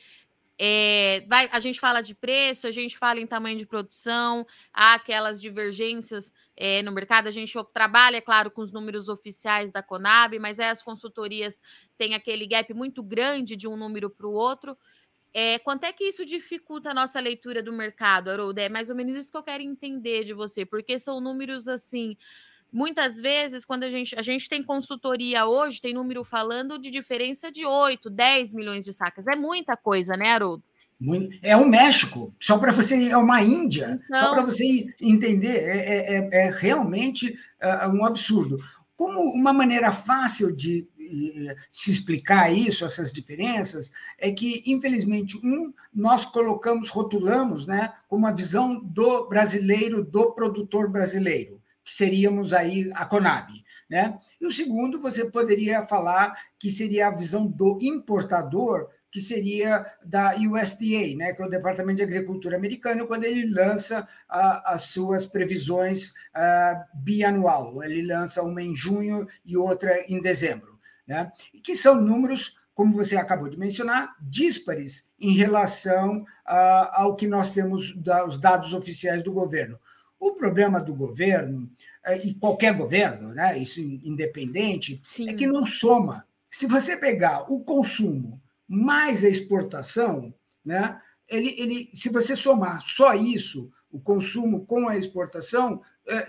é, 0.58 1.24
vai, 1.28 1.48
a 1.52 1.60
gente 1.60 1.80
fala 1.80 2.02
de 2.02 2.16
preço, 2.16 2.66
a 2.66 2.72
gente 2.72 2.98
fala 2.98 3.20
em 3.20 3.28
tamanho 3.28 3.60
de 3.60 3.66
produção, 3.68 4.48
há 4.74 4.96
aquelas 4.96 5.40
divergências 5.40 6.34
é, 6.58 6.82
no 6.82 6.92
mercado. 6.92 7.28
A 7.28 7.32
gente 7.32 7.54
trabalha, 7.72 8.18
é 8.18 8.22
claro, 8.22 8.50
com 8.50 8.62
os 8.62 8.72
números 8.72 9.08
oficiais 9.08 9.72
da 9.72 9.84
Conab, 9.84 10.40
mas 10.40 10.58
é, 10.58 10.70
as 10.70 10.82
consultorias 10.82 11.62
têm 11.96 12.16
aquele 12.16 12.48
gap 12.48 12.74
muito 12.74 13.04
grande 13.04 13.56
de 13.56 13.68
um 13.68 13.78
número 13.78 14.10
para 14.10 14.26
o 14.26 14.32
outro. 14.32 14.76
É, 15.38 15.60
quanto 15.60 15.84
é 15.84 15.92
que 15.92 16.06
isso 16.06 16.26
dificulta 16.26 16.92
a 16.92 16.94
nossa 16.94 17.20
leitura 17.20 17.62
do 17.62 17.74
mercado, 17.74 18.30
Haroldo? 18.30 18.58
É 18.58 18.70
mais 18.70 18.90
ou 18.90 18.96
menos 18.96 19.18
isso 19.18 19.32
que 19.32 19.38
eu 19.38 19.44
quero 19.44 19.62
entender 19.62 20.24
de 20.24 20.34
você, 20.34 20.66
porque 20.66 20.98
são 20.98 21.20
números 21.20 21.68
assim 21.68 22.16
Muitas 22.76 23.22
vezes, 23.22 23.64
quando 23.64 23.86
a 23.86 23.90
gente, 23.90 24.20
a 24.20 24.22
gente 24.22 24.50
tem 24.50 24.62
consultoria 24.62 25.46
hoje, 25.46 25.80
tem 25.80 25.94
número 25.94 26.26
falando 26.26 26.78
de 26.78 26.92
diferença 26.92 27.50
de 27.50 27.66
8, 27.66 28.10
10 28.10 28.52
milhões 28.52 28.84
de 28.84 28.92
sacas. 28.92 29.28
É 29.28 29.36
muita 29.36 29.78
coisa, 29.78 30.18
né, 30.18 30.34
Haroldo? 30.34 30.62
É 31.42 31.56
um 31.56 31.70
México, 31.70 32.36
só 32.38 32.58
para 32.58 32.74
você, 32.74 33.10
é 33.10 33.16
uma 33.16 33.42
Índia, 33.42 33.98
então... 34.04 34.20
só 34.20 34.34
para 34.34 34.44
você 34.44 34.88
entender, 35.00 35.56
é, 35.56 35.78
é, 35.78 36.18
é, 36.18 36.48
é 36.48 36.52
realmente 36.52 37.38
uh, 37.64 37.90
um 37.96 38.04
absurdo. 38.04 38.58
Como 38.98 39.22
uma 39.22 39.54
maneira 39.54 39.94
fácil 39.94 40.54
de 40.54 40.86
se 41.72 41.92
explicar 41.92 42.52
isso, 42.54 42.86
essas 42.86 43.12
diferenças, 43.12 43.92
é 44.18 44.32
que, 44.32 44.64
infelizmente, 44.66 45.38
um, 45.38 45.74
nós 45.94 46.26
colocamos, 46.26 46.90
rotulamos, 46.90 47.66
né, 47.66 47.94
com 48.08 48.26
a 48.26 48.32
visão 48.32 48.80
do 48.80 49.28
brasileiro, 49.28 50.04
do 50.04 50.32
produtor 50.34 50.90
brasileiro 50.90 51.62
que 51.86 51.92
seríamos 51.92 52.52
aí 52.52 52.92
a 52.96 53.06
Conab. 53.06 53.48
Né? 53.88 54.18
E 54.42 54.48
o 54.48 54.52
segundo, 54.52 55.00
você 55.00 55.30
poderia 55.30 55.86
falar 55.86 56.36
que 56.58 56.72
seria 56.72 57.08
a 57.08 57.16
visão 57.16 57.46
do 57.46 57.78
importador, 57.80 58.90
que 59.12 59.22
seria 59.22 59.86
da 60.04 60.36
USDA, 60.36 61.16
né, 61.16 61.34
que 61.34 61.42
é 61.42 61.46
o 61.46 61.50
Departamento 61.50 61.98
de 61.98 62.04
Agricultura 62.04 62.58
americano, 62.58 63.08
quando 63.08 63.24
ele 63.24 63.46
lança 63.50 64.06
as 64.28 64.82
suas 64.82 65.26
previsões 65.28 66.12
bianual. 66.94 67.82
Ele 67.84 68.02
lança 68.02 68.42
uma 68.42 68.62
em 68.62 68.76
junho 68.76 69.28
e 69.46 69.56
outra 69.56 70.04
em 70.12 70.20
dezembro. 70.20 70.75
Né? 71.08 71.32
E 71.54 71.60
que 71.60 71.76
são 71.76 72.02
números, 72.02 72.56
como 72.74 72.94
você 72.94 73.16
acabou 73.16 73.50
de 73.50 73.58
mencionar, 73.58 74.16
díspares 74.20 75.10
em 75.20 75.34
relação 75.34 76.26
ao 76.46 77.16
que 77.16 77.28
nós 77.28 77.52
temos 77.52 77.94
dos 77.96 78.38
dados 78.38 78.74
oficiais 78.74 79.24
do 79.24 79.32
governo. 79.32 79.80
O 80.20 80.34
problema 80.34 80.82
do 80.82 80.96
governo, 80.96 81.70
é, 82.04 82.18
e 82.26 82.34
qualquer 82.34 82.76
governo, 82.76 83.30
né, 83.34 83.58
isso 83.58 83.80
independente, 83.80 85.00
Sim. 85.04 85.30
é 85.30 85.34
que 85.34 85.46
não 85.46 85.66
soma. 85.66 86.26
Se 86.50 86.66
você 86.66 86.98
pegar 86.98 87.52
o 87.52 87.64
consumo 87.64 88.42
mais 88.68 89.24
a 89.24 89.30
exportação, 89.30 90.34
né, 90.64 91.00
ele, 91.28 91.56
ele, 91.60 91.92
se 91.94 92.10
você 92.10 92.36
somar 92.36 92.82
só 92.82 93.14
isso, 93.14 93.72
o 93.92 94.00
consumo 94.00 94.66
com 94.66 94.88
a 94.88 94.98
exportação, 94.98 95.82
é, 96.08 96.26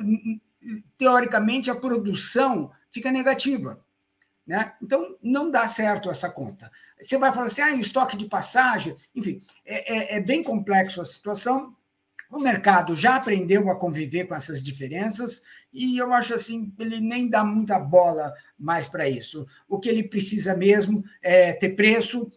teoricamente 0.99 1.71
a 1.71 1.77
produção 1.77 2.71
fica 2.91 3.11
negativa. 3.13 3.85
Né? 4.47 4.73
Então, 4.81 5.17
não 5.21 5.51
dá 5.51 5.67
certo 5.67 6.09
essa 6.09 6.31
conta. 6.31 6.71
Você 7.01 7.19
vai 7.19 7.33
falar 7.33 7.47
assim, 7.47 7.63
ah, 7.63 7.75
estoque 7.75 8.17
de 8.17 8.27
passagem, 8.27 8.95
enfim, 9.15 9.41
é, 9.65 10.15
é, 10.15 10.17
é 10.17 10.21
bem 10.21 10.43
complexo 10.43 11.01
a 11.01 11.05
situação, 11.05 11.75
o 12.31 12.39
mercado 12.39 12.97
já 12.97 13.17
aprendeu 13.17 13.71
a 13.71 13.79
conviver 13.79 14.25
com 14.25 14.35
essas 14.35 14.63
diferenças 14.63 15.43
e 15.73 15.97
eu 15.97 16.13
acho 16.13 16.35
assim, 16.35 16.73
ele 16.79 17.01
nem 17.01 17.29
dá 17.29 17.45
muita 17.45 17.79
bola 17.79 18.33
mais 18.59 18.87
para 18.87 19.09
isso. 19.09 19.47
O 19.69 19.79
que 19.79 19.89
ele 19.89 20.03
precisa 20.03 20.57
mesmo 20.57 21.05
é 21.23 21.53
ter 21.53 21.71
preço, 21.71 22.29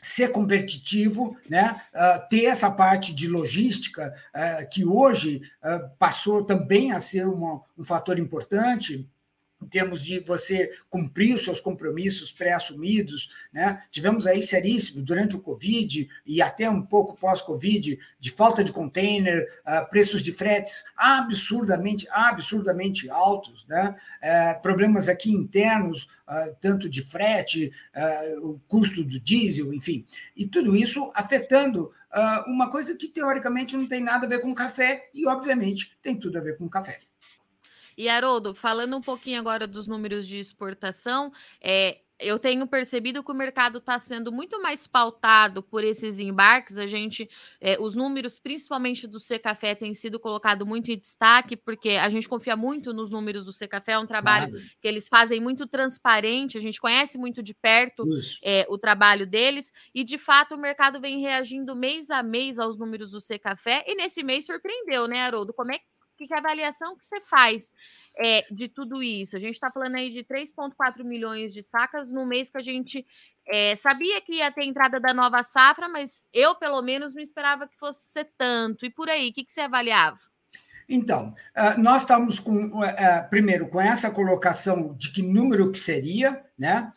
ser 0.00 0.28
competitivo, 0.28 1.36
né? 1.48 1.80
Uh, 1.94 2.28
ter 2.28 2.44
essa 2.44 2.70
parte 2.70 3.12
de 3.14 3.26
logística 3.26 4.14
uh, 4.34 4.68
que 4.70 4.84
hoje 4.84 5.40
uh, 5.64 5.90
passou 5.98 6.44
também 6.44 6.92
a 6.92 7.00
ser 7.00 7.26
uma, 7.26 7.62
um 7.76 7.82
fator 7.82 8.18
importante 8.18 9.08
em 9.64 9.66
termos 9.66 10.04
de 10.04 10.20
você 10.20 10.70
cumprir 10.90 11.34
os 11.34 11.44
seus 11.44 11.58
compromissos 11.58 12.30
pré-assumidos, 12.30 13.30
né? 13.52 13.82
Tivemos 13.90 14.26
aí 14.26 14.42
seríssimo 14.42 15.02
durante 15.02 15.34
o 15.34 15.40
Covid 15.40 16.08
e 16.26 16.42
até 16.42 16.68
um 16.68 16.82
pouco 16.82 17.16
pós-Covid, 17.16 17.98
de 18.20 18.30
falta 18.30 18.62
de 18.62 18.72
container, 18.72 19.46
uh, 19.66 19.88
preços 19.88 20.22
de 20.22 20.32
fretes 20.32 20.84
absurdamente, 20.96 22.06
absurdamente 22.10 23.08
altos, 23.08 23.66
né? 23.66 23.96
Uh, 24.22 24.62
problemas 24.62 25.08
aqui 25.08 25.32
internos, 25.32 26.04
uh, 26.28 26.54
tanto 26.60 26.88
de 26.88 27.02
frete, 27.02 27.72
ah, 27.94 28.36
o 28.42 28.60
custo 28.68 29.02
do 29.02 29.18
diesel, 29.20 29.72
enfim, 29.72 30.04
e 30.36 30.46
tudo 30.46 30.76
isso 30.76 31.10
afetando 31.14 31.92
uma 32.46 32.70
coisa 32.70 32.94
que 32.96 33.08
teoricamente 33.08 33.76
não 33.76 33.88
tem 33.88 34.00
nada 34.00 34.24
a 34.26 34.28
ver 34.28 34.40
com 34.40 34.54
café 34.54 35.08
e, 35.12 35.26
obviamente, 35.26 35.96
tem 36.00 36.16
tudo 36.16 36.38
a 36.38 36.40
ver 36.40 36.56
com 36.56 36.68
café. 36.68 37.00
E 37.96 38.08
Haroldo, 38.08 38.54
falando 38.54 38.96
um 38.96 39.00
pouquinho 39.00 39.38
agora 39.38 39.66
dos 39.66 39.86
números 39.86 40.26
de 40.26 40.38
exportação, 40.38 41.32
é, 41.60 41.98
eu 42.18 42.38
tenho 42.38 42.66
percebido 42.66 43.24
que 43.24 43.30
o 43.30 43.34
mercado 43.34 43.78
está 43.78 43.98
sendo 43.98 44.30
muito 44.30 44.60
mais 44.62 44.86
pautado 44.86 45.62
por 45.62 45.82
esses 45.82 46.20
embarques. 46.20 46.78
A 46.78 46.86
gente, 46.86 47.28
é, 47.60 47.76
os 47.80 47.96
números, 47.96 48.38
principalmente 48.38 49.06
do 49.06 49.18
C 49.18 49.38
Café, 49.38 49.74
têm 49.74 49.92
sido 49.94 50.20
colocado 50.20 50.64
muito 50.64 50.90
em 50.90 50.98
destaque, 50.98 51.56
porque 51.56 51.90
a 51.90 52.08
gente 52.08 52.28
confia 52.28 52.56
muito 52.56 52.92
nos 52.92 53.10
números 53.10 53.44
do 53.44 53.52
C 53.52 53.66
Café, 53.66 53.92
é 53.92 53.98
um 53.98 54.06
trabalho 54.06 54.50
claro. 54.50 54.66
que 54.80 54.88
eles 54.88 55.08
fazem 55.08 55.40
muito 55.40 55.66
transparente, 55.66 56.56
a 56.56 56.60
gente 56.60 56.80
conhece 56.80 57.18
muito 57.18 57.42
de 57.42 57.52
perto 57.52 58.06
é, 58.42 58.64
o 58.68 58.78
trabalho 58.78 59.26
deles, 59.26 59.72
e 59.92 60.04
de 60.04 60.16
fato 60.16 60.54
o 60.54 60.58
mercado 60.58 61.00
vem 61.00 61.20
reagindo 61.20 61.74
mês 61.74 62.10
a 62.10 62.22
mês 62.22 62.58
aos 62.58 62.78
números 62.78 63.10
do 63.10 63.20
C 63.20 63.38
Café, 63.38 63.84
e 63.86 63.94
nesse 63.96 64.22
mês 64.22 64.46
surpreendeu, 64.46 65.08
né, 65.08 65.22
Haroldo? 65.22 65.52
Como 65.52 65.72
é 65.72 65.78
que, 65.78 65.84
que 66.16 66.32
avaliação 66.32 66.96
que 66.96 67.02
você 67.02 67.20
faz 67.20 67.72
é, 68.16 68.44
de 68.50 68.68
tudo 68.68 69.02
isso? 69.02 69.36
A 69.36 69.40
gente 69.40 69.54
está 69.54 69.70
falando 69.70 69.96
aí 69.96 70.10
de 70.10 70.24
3,4 70.24 71.04
milhões 71.04 71.52
de 71.52 71.62
sacas 71.62 72.12
no 72.12 72.24
mês 72.26 72.50
que 72.50 72.58
a 72.58 72.62
gente 72.62 73.06
é, 73.46 73.76
sabia 73.76 74.20
que 74.20 74.36
ia 74.36 74.50
ter 74.50 74.64
entrada 74.64 74.98
da 74.98 75.12
nova 75.12 75.42
safra, 75.42 75.88
mas 75.88 76.28
eu, 76.32 76.54
pelo 76.54 76.80
menos, 76.82 77.14
não 77.14 77.22
esperava 77.22 77.68
que 77.68 77.76
fosse 77.76 78.00
ser 78.04 78.30
tanto. 78.38 78.86
E 78.86 78.90
por 78.90 79.08
aí, 79.08 79.30
o 79.30 79.32
que, 79.32 79.44
que 79.44 79.52
você 79.52 79.62
avaliava? 79.62 80.18
Então, 80.88 81.34
ah, 81.54 81.76
nós 81.76 82.02
estamos 82.02 82.38
com, 82.38 82.82
ah, 82.82 82.88
ah, 82.88 83.22
primeiro, 83.22 83.68
com 83.68 83.80
essa 83.80 84.10
colocação 84.10 84.94
de 84.94 85.10
que 85.10 85.22
número 85.22 85.72
que 85.72 85.78
seria, 85.78 86.44
né? 86.58 86.92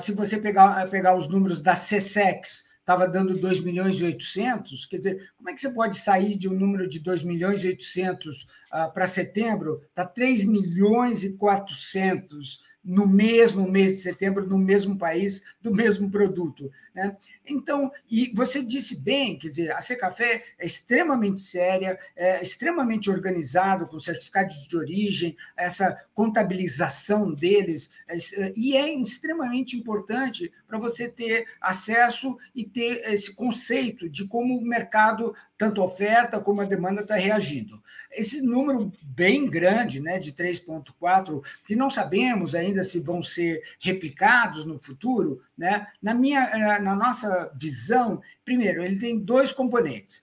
Se 0.00 0.12
você 0.12 0.38
pegar, 0.38 0.88
pegar 0.88 1.16
os 1.16 1.28
números 1.28 1.60
da 1.60 1.74
CSEX, 1.74 2.65
estava 2.86 3.08
dando 3.08 3.36
2 3.36 3.64
milhões 3.64 3.96
e 3.96 4.04
800, 4.04 4.86
quer 4.86 4.98
dizer, 4.98 5.32
como 5.36 5.50
é 5.50 5.52
que 5.52 5.60
você 5.60 5.70
pode 5.70 5.98
sair 5.98 6.36
de 6.36 6.48
um 6.48 6.52
número 6.52 6.88
de 6.88 7.00
2 7.00 7.24
milhões 7.24 7.64
e 7.64 7.66
800 7.66 8.46
para 8.94 9.08
setembro 9.08 9.82
para 9.92 10.04
3 10.04 10.44
milhões 10.44 11.24
e 11.24 11.32
400 11.32 12.64
no 12.86 13.04
mesmo 13.04 13.68
mês 13.68 13.96
de 13.96 14.02
setembro, 14.02 14.46
no 14.46 14.56
mesmo 14.56 14.96
país, 14.96 15.42
do 15.60 15.74
mesmo 15.74 16.08
produto. 16.08 16.70
Né? 16.94 17.16
Então, 17.44 17.90
e 18.08 18.32
você 18.32 18.62
disse 18.62 19.02
bem, 19.02 19.36
quer 19.36 19.48
dizer, 19.48 19.72
a 19.72 19.80
Secafé 19.80 20.44
é 20.56 20.64
extremamente 20.64 21.40
séria, 21.40 21.98
é 22.14 22.40
extremamente 22.40 23.10
organizado, 23.10 23.88
com 23.88 23.98
certificados 23.98 24.68
de 24.68 24.76
origem, 24.76 25.36
essa 25.56 26.00
contabilização 26.14 27.34
deles, 27.34 27.90
é, 28.06 28.52
e 28.54 28.76
é 28.76 28.94
extremamente 28.94 29.76
importante 29.76 30.52
para 30.66 30.78
você 30.78 31.08
ter 31.08 31.46
acesso 31.60 32.36
e 32.54 32.64
ter 32.64 33.02
esse 33.12 33.34
conceito 33.34 34.08
de 34.08 34.26
como 34.26 34.56
o 34.56 34.64
mercado, 34.64 35.34
tanto 35.56 35.80
a 35.80 35.84
oferta 35.84 36.40
como 36.40 36.60
a 36.60 36.64
demanda, 36.64 37.02
está 37.02 37.16
reagindo. 37.16 37.82
Esse 38.10 38.42
número 38.42 38.92
bem 39.02 39.48
grande, 39.48 40.00
né, 40.00 40.18
de 40.18 40.32
3,4, 40.32 41.42
que 41.64 41.76
não 41.76 41.90
sabemos 41.90 42.54
ainda 42.54 42.82
se 42.82 43.00
vão 43.00 43.22
ser 43.22 43.62
replicados 43.80 44.64
no 44.64 44.78
futuro, 44.78 45.42
né, 45.56 45.86
na, 46.02 46.14
minha, 46.14 46.40
eh, 46.40 46.78
na 46.80 46.94
nossa 46.94 47.50
visão, 47.54 48.20
primeiro, 48.44 48.84
ele 48.84 48.98
tem 48.98 49.18
dois 49.18 49.52
componentes. 49.52 50.22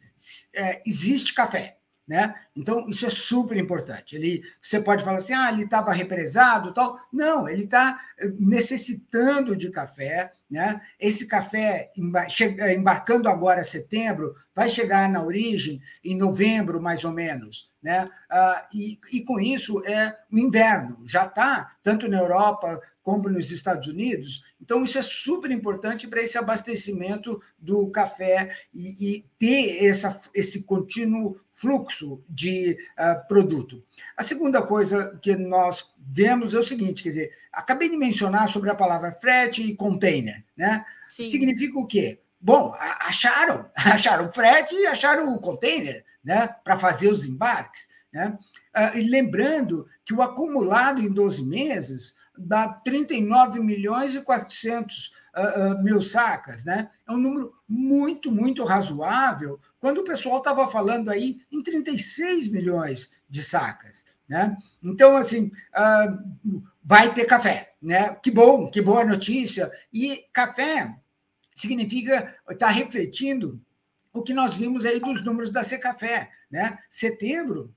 É, 0.53 0.81
existe 0.85 1.33
café, 1.33 1.77
né? 2.07 2.35
Então, 2.55 2.87
isso 2.89 3.05
é 3.05 3.09
super 3.09 3.57
importante. 3.57 4.15
Ele, 4.15 4.43
você 4.61 4.81
pode 4.81 5.03
falar 5.03 5.17
assim, 5.17 5.33
ah, 5.33 5.51
ele 5.51 5.63
estava 5.63 5.93
represado 5.93 6.73
tal. 6.73 6.99
Não, 7.11 7.47
ele 7.47 7.63
está 7.63 7.99
eh, 8.19 8.29
necessitando 8.39 9.55
de 9.55 9.69
café. 9.71 10.31
Né? 10.51 10.81
Esse 10.99 11.25
café, 11.25 11.91
eh, 11.95 12.73
embarcando 12.73 13.29
agora 13.29 13.61
em 13.61 13.63
setembro, 13.63 14.35
vai 14.53 14.67
chegar 14.67 15.09
na 15.09 15.23
origem 15.23 15.81
em 16.03 16.15
novembro, 16.15 16.81
mais 16.81 17.05
ou 17.05 17.11
menos. 17.11 17.71
Né? 17.81 18.09
Ah, 18.29 18.67
e, 18.73 18.99
e 19.11 19.21
com 19.23 19.39
isso 19.39 19.83
é 19.85 20.15
o 20.31 20.37
inverno, 20.37 21.03
já 21.05 21.25
está, 21.25 21.75
tanto 21.81 22.07
na 22.07 22.17
Europa 22.17 22.81
como 23.01 23.29
nos 23.29 23.51
Estados 23.51 23.87
Unidos. 23.87 24.41
Então, 24.61 24.83
isso 24.83 24.97
é 24.97 25.01
super 25.01 25.51
importante 25.51 26.07
para 26.07 26.21
esse 26.21 26.37
abastecimento 26.37 27.41
do 27.57 27.89
café 27.91 28.55
e, 28.73 29.15
e 29.15 29.25
ter 29.37 29.85
essa, 29.85 30.19
esse 30.33 30.63
contínuo 30.63 31.37
fluxo 31.63 32.21
de 32.27 32.77
uh, 32.99 33.25
produto. 33.25 33.81
A 34.17 34.23
segunda 34.23 34.61
coisa 34.61 35.17
que 35.21 35.33
nós 35.37 35.89
vemos 35.97 36.53
é 36.53 36.59
o 36.59 36.63
seguinte, 36.63 37.01
quer 37.01 37.09
dizer, 37.09 37.31
acabei 37.53 37.89
de 37.89 37.95
mencionar 37.95 38.49
sobre 38.49 38.69
a 38.69 38.75
palavra 38.75 39.13
frete 39.13 39.63
e 39.63 39.73
container, 39.73 40.43
né? 40.57 40.83
Sim. 41.09 41.23
Significa 41.23 41.79
o 41.79 41.87
quê? 41.87 42.19
Bom, 42.39 42.75
acharam, 42.99 43.71
acharam 43.73 44.29
frete 44.33 44.75
e 44.75 44.85
acharam 44.85 45.33
o 45.33 45.39
container, 45.39 46.03
né, 46.21 46.47
para 46.65 46.77
fazer 46.77 47.07
os 47.07 47.25
embarques, 47.25 47.87
né? 48.11 48.37
Uh, 48.75 48.97
e 48.97 49.01
lembrando 49.09 49.87
que 50.03 50.13
o 50.13 50.21
acumulado 50.21 50.99
em 50.99 51.09
12 51.09 51.45
meses 51.45 52.13
dá 52.37 52.67
39 52.67 53.59
milhões 53.61 54.15
e 54.15 54.21
400 54.21 55.07
uh, 55.07 55.71
uh, 55.71 55.83
mil 55.83 56.01
sacas, 56.01 56.65
né? 56.65 56.89
É 57.07 57.11
um 57.13 57.17
número 57.17 57.53
muito, 57.69 58.29
muito 58.31 58.65
razoável, 58.65 59.61
quando 59.83 59.97
o 59.97 60.05
pessoal 60.05 60.37
estava 60.37 60.65
falando 60.65 61.09
aí 61.09 61.41
em 61.51 61.61
36 61.61 62.47
milhões 62.47 63.11
de 63.29 63.41
sacas. 63.41 64.05
Né? 64.29 64.55
Então, 64.81 65.17
assim, 65.17 65.51
uh, 65.75 66.63
vai 66.81 67.13
ter 67.13 67.25
café. 67.25 67.73
Né? 67.81 68.15
Que 68.15 68.31
bom, 68.31 68.71
que 68.71 68.81
boa 68.81 69.03
notícia. 69.03 69.69
E 69.91 70.23
café 70.31 70.97
significa 71.53 72.33
estar 72.49 72.67
tá 72.67 72.69
refletindo 72.69 73.61
o 74.13 74.23
que 74.23 74.33
nós 74.33 74.55
vimos 74.55 74.85
aí 74.85 75.01
dos 75.01 75.21
números 75.21 75.51
da 75.51 75.65
Secafé. 75.65 76.31
Né? 76.49 76.79
Setembro 76.89 77.75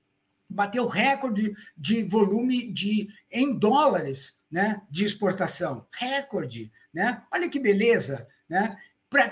bateu 0.49 0.87
recorde 0.87 1.53
de 1.75 2.03
volume 2.03 2.71
de 2.71 3.09
em 3.29 3.53
dólares 3.59 4.37
né, 4.49 4.81
de 4.89 5.03
exportação. 5.03 5.85
Recorde. 5.91 6.71
Né? 6.93 7.21
Olha 7.29 7.49
que 7.49 7.59
beleza. 7.59 8.25
Né? 8.47 8.77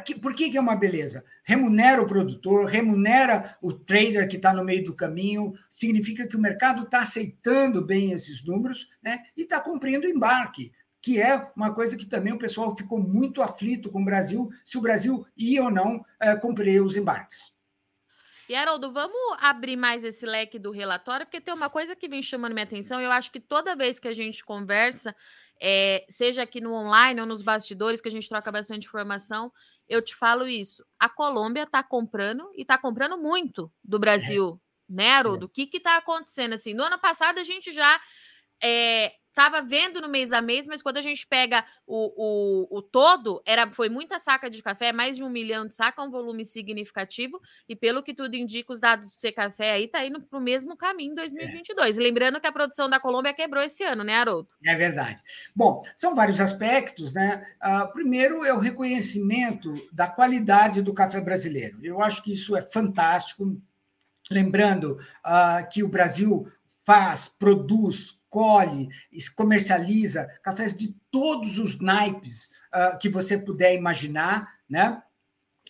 Que, 0.06 0.16
por 0.16 0.34
que, 0.34 0.50
que 0.50 0.58
é 0.58 0.62
uma 0.62 0.76
beleza? 0.76 1.26
Remunera 1.44 2.02
o 2.02 2.08
produtor, 2.08 2.66
remunera 2.66 3.58
o 3.62 3.74
trader 3.74 4.28
que 4.28 4.38
está 4.38 4.54
no 4.54 4.64
meio 4.64 4.86
do 4.86 4.96
caminho, 4.96 5.54
significa 5.70 6.26
que 6.26 6.38
o 6.38 6.42
mercado 6.42 6.84
está 6.84 7.02
aceitando 7.02 7.86
bem 7.86 8.12
esses 8.12 8.44
números 8.46 8.88
né, 9.04 9.24
e 9.36 9.44
está 9.44 9.60
cumprindo 9.60 10.08
o 10.08 10.10
embarque, 10.10 10.72
que 11.02 11.22
é 11.22 11.52
uma 11.56 11.74
coisa 11.74 11.98
que 11.98 12.06
também 12.06 12.34
o 12.34 12.40
pessoal 12.40 12.76
ficou 12.76 13.00
muito 13.00 13.42
aflito 13.42 13.92
com 13.92 14.02
o 14.02 14.06
Brasil, 14.06 14.50
se 14.64 14.78
o 14.78 14.82
Brasil 14.82 15.26
ia 15.38 15.64
ou 15.64 15.70
não 15.70 16.04
é, 16.22 16.36
cumprir 16.36 16.82
os 16.82 16.96
embarques. 16.96 17.55
E, 18.48 18.56
Haroldo, 18.56 18.92
vamos 18.92 19.38
abrir 19.40 19.76
mais 19.76 20.04
esse 20.04 20.26
leque 20.26 20.60
do 20.60 20.72
relatório, 20.72 21.26
porque 21.26 21.42
tem 21.42 21.54
uma 21.54 21.70
coisa 21.70 21.96
que 21.96 22.08
vem 22.08 22.22
chamando 22.22 22.54
minha 22.54 22.64
atenção, 22.64 23.02
eu 23.02 23.12
acho 23.12 23.32
que 23.32 23.40
toda 23.40 23.76
vez 23.76 24.00
que 24.00 24.08
a 24.08 24.14
gente 24.14 24.44
conversa, 24.44 25.16
é, 25.60 26.06
seja 26.10 26.44
aqui 26.44 26.62
no 26.62 26.74
online 26.74 27.22
ou 27.22 27.28
nos 27.28 27.42
bastidores, 27.42 28.02
que 28.02 28.08
a 28.08 28.12
gente 28.12 28.30
troca 28.30 28.52
bastante 28.52 28.88
informação, 28.88 29.52
eu 29.88 30.02
te 30.02 30.16
falo 30.16 30.48
isso. 30.48 30.86
A 31.00 31.10
Colômbia 31.10 31.64
está 31.64 31.82
comprando 31.82 32.50
e 32.56 32.62
está 32.62 32.78
comprando 32.78 33.18
muito 33.18 33.72
do 33.84 34.00
Brasil, 34.00 34.60
é. 34.90 34.94
né, 34.94 35.12
Haroldo? 35.14 35.46
É. 35.46 35.48
O 35.48 35.50
que 35.50 35.70
está 35.74 35.98
acontecendo? 35.98 36.54
Assim, 36.54 36.74
no 36.74 36.84
ano 36.84 37.00
passado 37.00 37.40
a 37.40 37.44
gente 37.44 37.72
já 37.72 38.00
é, 38.64 39.14
Tava 39.36 39.62
vendo 39.62 40.02
no 40.02 40.08
mês 40.08 40.32
a 40.32 40.41
mês, 40.41 40.65
mas 40.65 40.82
quando 40.82 40.95
a 40.95 41.02
gente 41.02 41.28
pega 41.28 41.65
o, 41.86 42.69
o, 42.71 42.78
o 42.78 42.82
todo, 42.82 43.43
era 43.45 43.69
foi 43.69 43.89
muita 43.89 44.17
saca 44.17 44.50
de 44.50 44.63
café, 44.63 44.93
mais 44.93 45.17
de 45.17 45.24
um 45.26 45.30
milhão 45.30 45.67
de 45.67 45.76
saca, 45.76 46.02
um 46.02 46.10
volume 46.10 46.45
significativo. 46.45 47.41
E 47.67 47.76
pelo 47.76 48.02
que 48.02 48.13
tudo 48.13 48.36
indica, 48.36 48.71
os 48.71 48.80
dados 48.80 49.08
do 49.08 49.12
C 49.12 49.34
Café 49.34 49.74
aí 49.74 49.89
tá 49.89 50.06
indo 50.06 50.21
para 50.21 50.39
o 50.39 50.41
mesmo 50.41 50.78
caminho 50.78 51.12
em 51.12 51.15
2022. 51.15 52.00
É. 52.00 52.02
Lembrando 52.02 52.39
que 52.39 52.48
a 52.48 52.52
produção 52.52 52.89
da 52.89 52.98
Colômbia 52.98 53.34
quebrou 53.34 53.62
esse 53.62 53.84
ano, 53.84 54.06
né, 54.06 54.15
Haroldo? 54.15 54.48
É 54.65 54.74
verdade. 54.74 55.19
Bom, 55.54 55.84
são 55.98 56.15
vários 56.15 56.39
aspectos, 56.39 57.13
né? 57.13 57.45
Uh, 57.62 57.91
primeiro 57.91 58.45
é 58.45 58.54
o 58.54 58.60
reconhecimento 58.60 59.74
da 59.91 60.08
qualidade 60.08 60.82
do 60.82 60.93
café 60.93 61.19
brasileiro. 61.19 61.78
Eu 61.84 62.02
acho 62.02 62.24
que 62.24 62.32
isso 62.32 62.56
é 62.56 62.62
fantástico. 62.62 63.62
Lembrando 64.32 64.98
uh, 65.26 65.69
que 65.69 65.84
o 65.84 65.89
Brasil 65.89 66.48
faz, 66.86 67.28
produz, 67.28 68.15
colhe, 68.36 68.89
comercializa 69.34 70.28
cafés 70.43 70.76
de 70.76 70.93
todos 71.10 71.58
os 71.58 71.80
naipes 71.80 72.50
uh, 72.74 73.00
que 73.00 73.08
você 73.08 73.38
puder 73.38 73.74
imaginar, 73.74 74.60
né? 74.69 75.02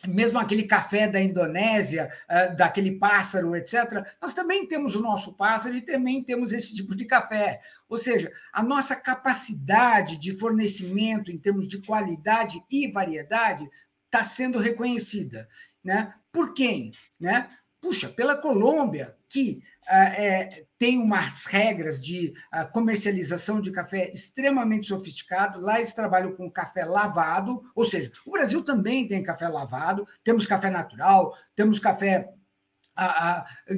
Mesmo 0.07 0.39
aquele 0.39 0.63
café 0.63 1.07
da 1.07 1.21
Indonésia, 1.21 2.11
uh, 2.27 2.55
daquele 2.55 2.97
pássaro, 2.97 3.55
etc., 3.55 4.03
nós 4.19 4.33
também 4.33 4.67
temos 4.67 4.95
o 4.95 4.99
nosso 4.99 5.37
pássaro 5.37 5.75
e 5.75 5.81
também 5.81 6.23
temos 6.23 6.51
esse 6.53 6.75
tipo 6.75 6.95
de 6.95 7.05
café. 7.05 7.61
Ou 7.87 7.99
seja, 7.99 8.31
a 8.51 8.63
nossa 8.63 8.95
capacidade 8.95 10.17
de 10.17 10.35
fornecimento 10.39 11.31
em 11.31 11.37
termos 11.37 11.67
de 11.67 11.83
qualidade 11.83 12.63
e 12.71 12.91
variedade 12.91 13.69
está 14.05 14.23
sendo 14.23 14.57
reconhecida. 14.57 15.47
Né? 15.83 16.11
Por 16.31 16.55
quem? 16.55 16.93
Né? 17.19 17.47
Puxa, 17.79 18.09
pela 18.09 18.35
Colômbia, 18.35 19.15
que 19.29 19.61
é, 19.87 20.64
tem 20.85 20.99
umas 20.99 21.45
regras 21.45 21.99
de 21.99 22.35
comercialização 22.71 23.59
de 23.59 23.71
café 23.71 24.11
extremamente 24.13 24.85
sofisticado. 24.85 25.59
Lá 25.59 25.79
eles 25.79 25.95
trabalham 25.95 26.35
com 26.35 26.47
café 26.47 26.85
lavado, 26.85 27.63
ou 27.73 27.83
seja, 27.83 28.11
o 28.23 28.33
Brasil 28.33 28.63
também 28.63 29.07
tem 29.07 29.23
café 29.23 29.47
lavado, 29.47 30.07
temos 30.23 30.45
café 30.45 30.69
natural, 30.69 31.35
temos 31.55 31.79
café 31.79 32.29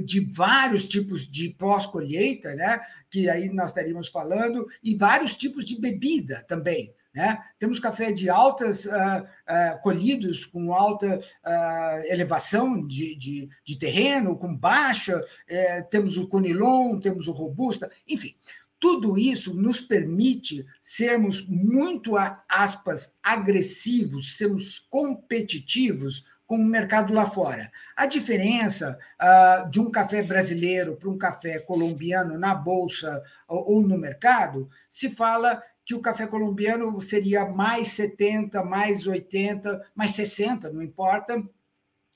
de 0.05 0.19
vários 0.33 0.83
tipos 0.83 1.25
de 1.25 1.51
pós-colheita, 1.51 2.53
né? 2.55 2.77
que 3.09 3.29
aí 3.29 3.47
nós 3.47 3.69
estaríamos 3.69 4.09
falando, 4.09 4.67
e 4.83 4.93
vários 4.93 5.37
tipos 5.37 5.65
de 5.65 5.79
bebida 5.79 6.43
também. 6.45 6.93
Né? 7.17 7.43
Temos 7.57 7.79
café 7.79 8.11
de 8.11 8.29
altas, 8.29 8.85
uh, 8.85 8.89
uh, 8.91 9.81
colhidos 9.81 10.45
com 10.45 10.71
alta 10.71 11.17
uh, 11.17 12.13
elevação 12.13 12.79
de, 12.79 13.15
de, 13.15 13.49
de, 13.65 13.79
terreno, 13.79 14.37
com 14.37 14.55
baixa, 14.55 15.19
eh, 15.47 15.81
temos 15.89 16.15
o 16.15 16.27
conilon, 16.27 16.99
temos 16.99 17.27
o 17.27 17.31
robusta, 17.31 17.89
enfim. 18.07 18.35
Tudo 18.79 19.17
isso 19.17 19.55
nos 19.55 19.79
permite 19.79 20.63
sermos 20.79 21.47
muito, 21.47 22.13
aspas, 22.47 23.15
agressivos, 23.23 24.37
sermos 24.37 24.77
competitivos 24.77 26.23
com 26.45 26.57
o 26.57 26.65
mercado 26.65 27.13
lá 27.13 27.25
fora. 27.25 27.71
A 27.95 28.05
diferença 28.05 28.97
uh, 29.19 29.69
de 29.71 29.79
um 29.79 29.89
café 29.89 30.21
brasileiro 30.21 30.95
para 30.95 31.09
um 31.09 31.17
café 31.17 31.59
colombiano 31.59 32.37
na 32.37 32.53
bolsa 32.53 33.23
ou, 33.47 33.75
ou 33.75 33.81
no 33.81 33.97
mercado, 33.97 34.69
se 34.87 35.09
fala 35.09 35.61
que 35.87 35.95
o 35.95 36.01
café 36.01 36.27
colombiano 36.27 36.99
seria 36.99 37.45
mais 37.45 37.87
70, 37.93 38.61
mais 38.61 39.07
80, 39.07 39.89
mais 39.95 40.11
60, 40.11 40.69
não 40.73 40.83
importa, 40.83 41.41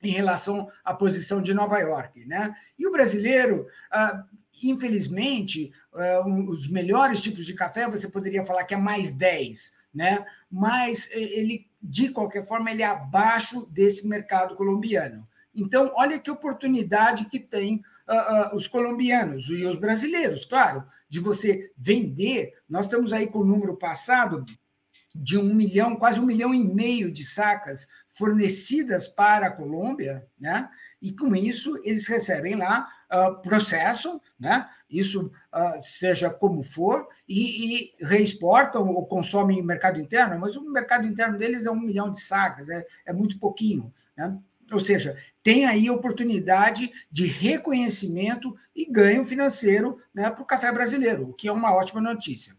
em 0.04 0.12
relação 0.12 0.70
à 0.84 0.94
posição 0.94 1.42
de 1.42 1.54
Nova 1.54 1.80
York. 1.80 2.26
Né? 2.26 2.54
E 2.78 2.86
o 2.86 2.92
brasileiro, 2.92 3.66
uh, 3.94 4.38
infelizmente, 4.62 5.72
uh, 5.94 6.50
os 6.50 6.70
melhores 6.70 7.22
tipos 7.22 7.46
de 7.46 7.54
café, 7.54 7.90
você 7.90 8.10
poderia 8.10 8.44
falar 8.44 8.66
que 8.66 8.74
é 8.74 8.78
mais 8.78 9.10
10, 9.10 9.74
né? 9.94 10.26
mas 10.52 11.10
ele 11.14 11.72
de 11.82 12.10
qualquer 12.10 12.46
forma, 12.46 12.70
ele 12.70 12.84
é 12.84 12.88
abaixo 12.88 13.66
desse 13.68 14.06
mercado 14.06 14.56
colombiano. 14.56 15.26
Então, 15.56 15.92
olha 15.96 16.20
que 16.20 16.30
oportunidade 16.30 17.26
que 17.26 17.40
tem 17.40 17.82
uh, 18.12 18.54
uh, 18.54 18.56
os 18.56 18.68
colombianos 18.68 19.50
e 19.50 19.64
os 19.66 19.78
brasileiros, 19.78 20.46
claro, 20.46 20.84
de 21.10 21.20
você 21.20 21.72
vender. 21.78 22.54
Nós 22.70 22.86
estamos 22.86 23.14
aí 23.14 23.28
com 23.28 23.40
o 23.40 23.46
número 23.46 23.78
passado 23.78 24.46
de 25.14 25.38
um 25.38 25.54
milhão, 25.54 25.96
quase 25.96 26.20
um 26.20 26.26
milhão 26.26 26.54
e 26.54 26.64
meio 26.64 27.12
de 27.12 27.26
sacas 27.26 27.88
fornecidas 28.10 29.08
para 29.08 29.48
a 29.48 29.52
Colômbia, 29.52 30.26
né? 30.40 30.70
E 31.02 31.12
com 31.12 31.36
isso 31.36 31.80
eles 31.84 32.08
recebem 32.08 32.56
lá 32.56 32.88
uh, 33.12 33.42
processo, 33.42 34.22
né? 34.40 34.70
Isso 34.90 35.32
uh, 35.54 35.82
seja 35.82 36.30
como 36.30 36.64
for, 36.64 37.08
e, 37.28 37.92
e, 38.00 38.06
reexportam 38.06 38.88
ou 38.90 39.06
consomem 39.06 39.60
em 39.60 39.66
mercado 39.66 40.00
interno, 40.00 40.40
mas 40.40 40.56
o 40.56 40.72
mercado 40.72 41.06
interno 41.06 41.38
deles 41.38 41.66
é 41.66 41.72
um 41.72 41.80
milhão 41.80 42.12
de 42.12 42.22
sacas, 42.22 42.70
é, 42.70 42.86
é 43.06 43.14
muito 43.14 43.38
pouquinho, 43.40 43.94
né? 44.16 44.40
Ou 44.72 44.80
seja, 44.80 45.16
tem 45.44 45.66
aí 45.66 45.90
oportunidade 45.90 46.92
de 47.12 47.26
reconhecimento 47.26 48.56
e 48.76 48.86
ganho 48.86 49.26
financeiro 49.26 50.00
né, 50.14 50.30
para 50.30 50.42
o 50.42 50.46
café 50.46 50.72
brasileiro, 50.72 51.30
o 51.30 51.34
que 51.34 51.48
é 51.48 51.52
uma 51.52 51.74
ótima 51.74 52.02
notícia. 52.02 52.56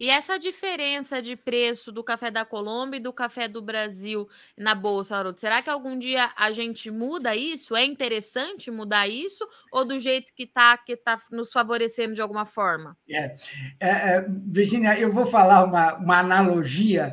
E 0.00 0.08
essa 0.08 0.38
diferença 0.38 1.20
de 1.20 1.36
preço 1.36 1.92
do 1.92 2.02
café 2.02 2.30
da 2.30 2.42
Colômbia 2.42 2.96
e 2.96 3.02
do 3.02 3.12
café 3.12 3.46
do 3.46 3.60
Brasil 3.60 4.26
na 4.56 4.74
bolsa, 4.74 5.14
Haroldo, 5.14 5.38
será 5.38 5.60
que 5.60 5.68
algum 5.68 5.98
dia 5.98 6.32
a 6.38 6.50
gente 6.52 6.90
muda 6.90 7.36
isso? 7.36 7.76
É 7.76 7.84
interessante 7.84 8.70
mudar 8.70 9.06
isso? 9.06 9.46
Ou 9.70 9.84
do 9.84 9.98
jeito 9.98 10.32
que 10.34 10.44
está, 10.44 10.78
que 10.78 10.94
está 10.94 11.20
nos 11.30 11.52
favorecendo 11.52 12.14
de 12.14 12.22
alguma 12.22 12.46
forma? 12.46 12.96
É, 13.10 13.36
é, 13.78 13.88
é, 13.88 14.26
Virginia, 14.46 14.98
eu 14.98 15.12
vou 15.12 15.26
falar 15.26 15.64
uma, 15.64 15.94
uma 15.96 16.18
analogia 16.18 17.12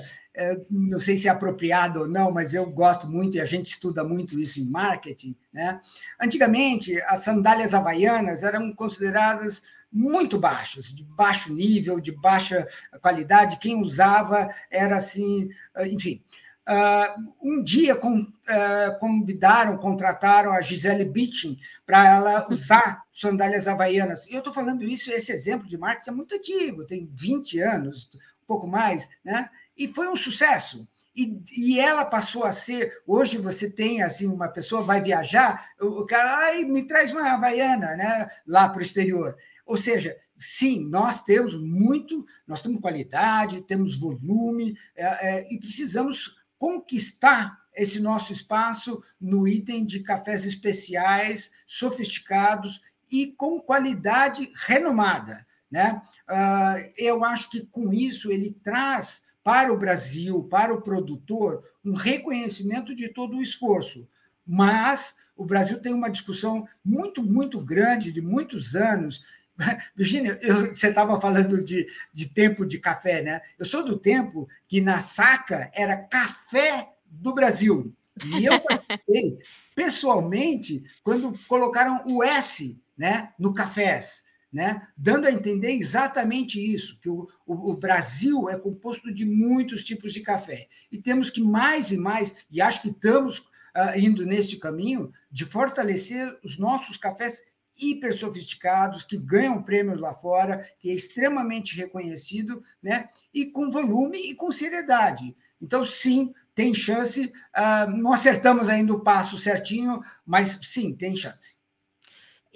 não 0.70 1.00
sei 1.00 1.18
se 1.18 1.28
é 1.28 1.32
apropriado 1.32 2.02
ou 2.02 2.08
não, 2.08 2.32
mas 2.32 2.54
eu 2.54 2.70
gosto 2.70 3.08
muito 3.08 3.38
e 3.38 3.42
a 3.42 3.46
gente 3.46 3.72
estuda 3.72 4.04
muito 4.04 4.40
isso 4.40 4.60
em 4.60 4.70
marketing. 4.70 5.36
Né? 5.52 5.82
Antigamente, 6.20 7.02
as 7.04 7.22
sandálias 7.22 7.74
havaianas 7.74 8.44
eram 8.44 8.74
consideradas 8.74 9.62
muito 9.92 10.38
baixas, 10.38 10.94
de 10.94 11.04
baixo 11.04 11.54
nível, 11.54 12.00
de 12.00 12.12
baixa 12.12 12.68
qualidade. 13.02 13.58
Quem 13.58 13.82
usava 13.82 14.54
era 14.70 14.98
assim, 14.98 15.50
ah, 15.74 15.88
enfim. 15.88 16.24
Uh, 16.68 17.34
um 17.42 17.64
dia 17.64 17.96
uh, 17.96 19.00
convidaram, 19.00 19.78
contrataram 19.78 20.52
a 20.52 20.60
Gisele 20.60 21.06
Bündchen 21.06 21.58
para 21.86 22.06
ela 22.06 22.48
usar 22.52 23.04
sandálias 23.10 23.70
havaianas. 23.70 24.26
E 24.28 24.34
eu 24.34 24.40
estou 24.40 24.54
falando 24.54 24.84
isso, 24.84 25.10
esse 25.10 25.32
exemplo 25.32 25.66
de 25.66 25.78
marketing 25.78 26.10
é 26.10 26.14
muito 26.14 26.36
antigo, 26.36 26.86
tem 26.86 27.10
20 27.16 27.62
anos, 27.62 28.10
um 28.14 28.46
pouco 28.46 28.68
mais, 28.68 29.08
né? 29.24 29.50
E 29.78 29.88
foi 29.88 30.08
um 30.08 30.16
sucesso. 30.16 30.88
E, 31.16 31.42
e, 31.56 31.80
ela 31.80 32.06
passou 32.06 32.44
a 32.44 32.52
ser. 32.52 33.02
Hoje 33.06 33.38
você 33.38 33.70
tem 33.70 34.04
assim 34.04 34.28
uma 34.28 34.50
pessoa 34.50 34.84
vai 34.84 35.02
viajar, 35.02 35.72
o, 35.80 36.06
cara, 36.06 36.46
ai, 36.46 36.64
me 36.64 36.86
traz 36.86 37.12
uma 37.12 37.32
havaiana, 37.32 37.96
né? 37.96 38.30
Lá 38.46 38.70
para 38.70 38.80
o 38.80 38.84
exterior. 38.84 39.36
Ou 39.66 39.76
seja, 39.76 40.16
sim, 40.38 40.88
nós 40.88 41.24
temos 41.24 41.60
muito, 41.60 42.26
nós 42.48 42.62
temos 42.62 42.80
qualidade, 42.80 43.64
temos 43.64 43.98
volume 43.98 44.78
é, 44.96 45.06
é, 45.06 45.54
e 45.54 45.60
precisamos 45.60 46.36
conquistar 46.58 47.58
esse 47.76 48.00
nosso 48.00 48.34
espaço 48.34 49.02
no 49.20 49.48
item 49.48 49.86
de 49.86 50.02
cafés 50.02 50.46
especiais, 50.46 51.52
sofisticados 51.68 52.82
e 53.12 53.28
com 53.28 53.60
qualidade 53.60 54.52
renomada. 54.66 55.46
Né? 55.70 56.02
Uh, 56.30 56.92
eu 56.98 57.24
acho 57.26 57.50
que 57.50 57.66
com 57.66 57.94
isso 57.94 58.32
ele 58.32 58.58
traz 58.64 59.24
para 59.48 59.72
o 59.72 59.78
Brasil, 59.78 60.44
para 60.44 60.74
o 60.74 60.82
produtor, 60.82 61.64
um 61.86 61.94
reconhecimento 61.94 62.94
de 62.94 63.08
todo 63.08 63.38
o 63.38 63.42
esforço. 63.42 64.06
Mas 64.46 65.16
o 65.38 65.46
Brasil 65.46 65.80
tem 65.80 65.94
uma 65.94 66.10
discussão 66.10 66.68
muito, 66.84 67.24
muito 67.24 67.62
grande, 67.62 68.12
de 68.12 68.20
muitos 68.20 68.76
anos, 68.76 69.24
Virginia, 69.96 70.38
eu, 70.42 70.76
você 70.76 70.90
estava 70.90 71.18
falando 71.22 71.64
de, 71.64 71.88
de 72.12 72.28
tempo 72.28 72.66
de 72.66 72.78
café, 72.78 73.22
né? 73.22 73.42
Eu 73.58 73.64
sou 73.64 73.86
do 73.86 73.98
tempo 73.98 74.50
que 74.68 74.82
na 74.82 75.00
saca 75.00 75.72
era 75.74 75.96
café 75.96 76.90
do 77.10 77.34
Brasil. 77.34 77.96
E 78.26 78.44
eu 78.44 78.60
participei 78.60 79.40
pessoalmente 79.74 80.84
quando 81.06 81.40
colocaram 81.48 82.04
o 82.06 82.22
S 82.22 82.78
né, 82.98 83.32
no 83.40 83.54
cafés, 83.54 84.26
né, 84.58 84.88
dando 84.98 85.28
a 85.28 85.32
entender 85.32 85.74
exatamente 85.74 86.60
isso, 86.60 86.98
que 87.00 87.08
o, 87.08 87.30
o, 87.46 87.74
o 87.74 87.78
Brasil 87.78 88.50
é 88.50 88.58
composto 88.58 89.14
de 89.14 89.24
muitos 89.24 89.84
tipos 89.84 90.12
de 90.12 90.22
café. 90.22 90.68
E 90.92 91.00
temos 91.00 91.30
que 91.30 91.40
mais 91.40 91.92
e 91.92 91.98
mais, 91.98 92.34
e 92.50 92.60
acho 92.60 92.82
que 92.82 92.90
estamos 92.90 93.38
uh, 93.38 93.96
indo 93.96 94.26
neste 94.26 94.58
caminho, 94.58 95.14
de 95.32 95.46
fortalecer 95.46 96.36
os 96.44 96.58
nossos 96.58 96.98
cafés 96.98 97.44
hiper 97.78 98.12
sofisticados, 98.12 99.04
que 99.04 99.16
ganham 99.16 99.62
prêmios 99.62 100.02
lá 100.02 100.16
fora, 100.16 100.68
que 100.80 100.90
é 100.90 100.94
extremamente 100.96 101.78
reconhecido, 101.78 102.64
né? 102.82 103.10
e 103.32 103.46
com 103.46 103.70
volume 103.70 104.18
e 104.18 104.34
com 104.34 104.52
seriedade. 104.52 105.36
Então, 105.62 105.86
sim, 105.86 106.34
tem 106.56 106.74
chance. 106.74 107.32
Uh, 107.56 107.92
não 107.96 108.12
acertamos 108.12 108.70
ainda 108.70 108.92
o 108.92 109.02
passo 109.02 109.38
certinho, 109.38 110.02
mas 110.26 110.60
sim, 110.64 110.96
tem 110.96 111.16
chance. 111.16 111.57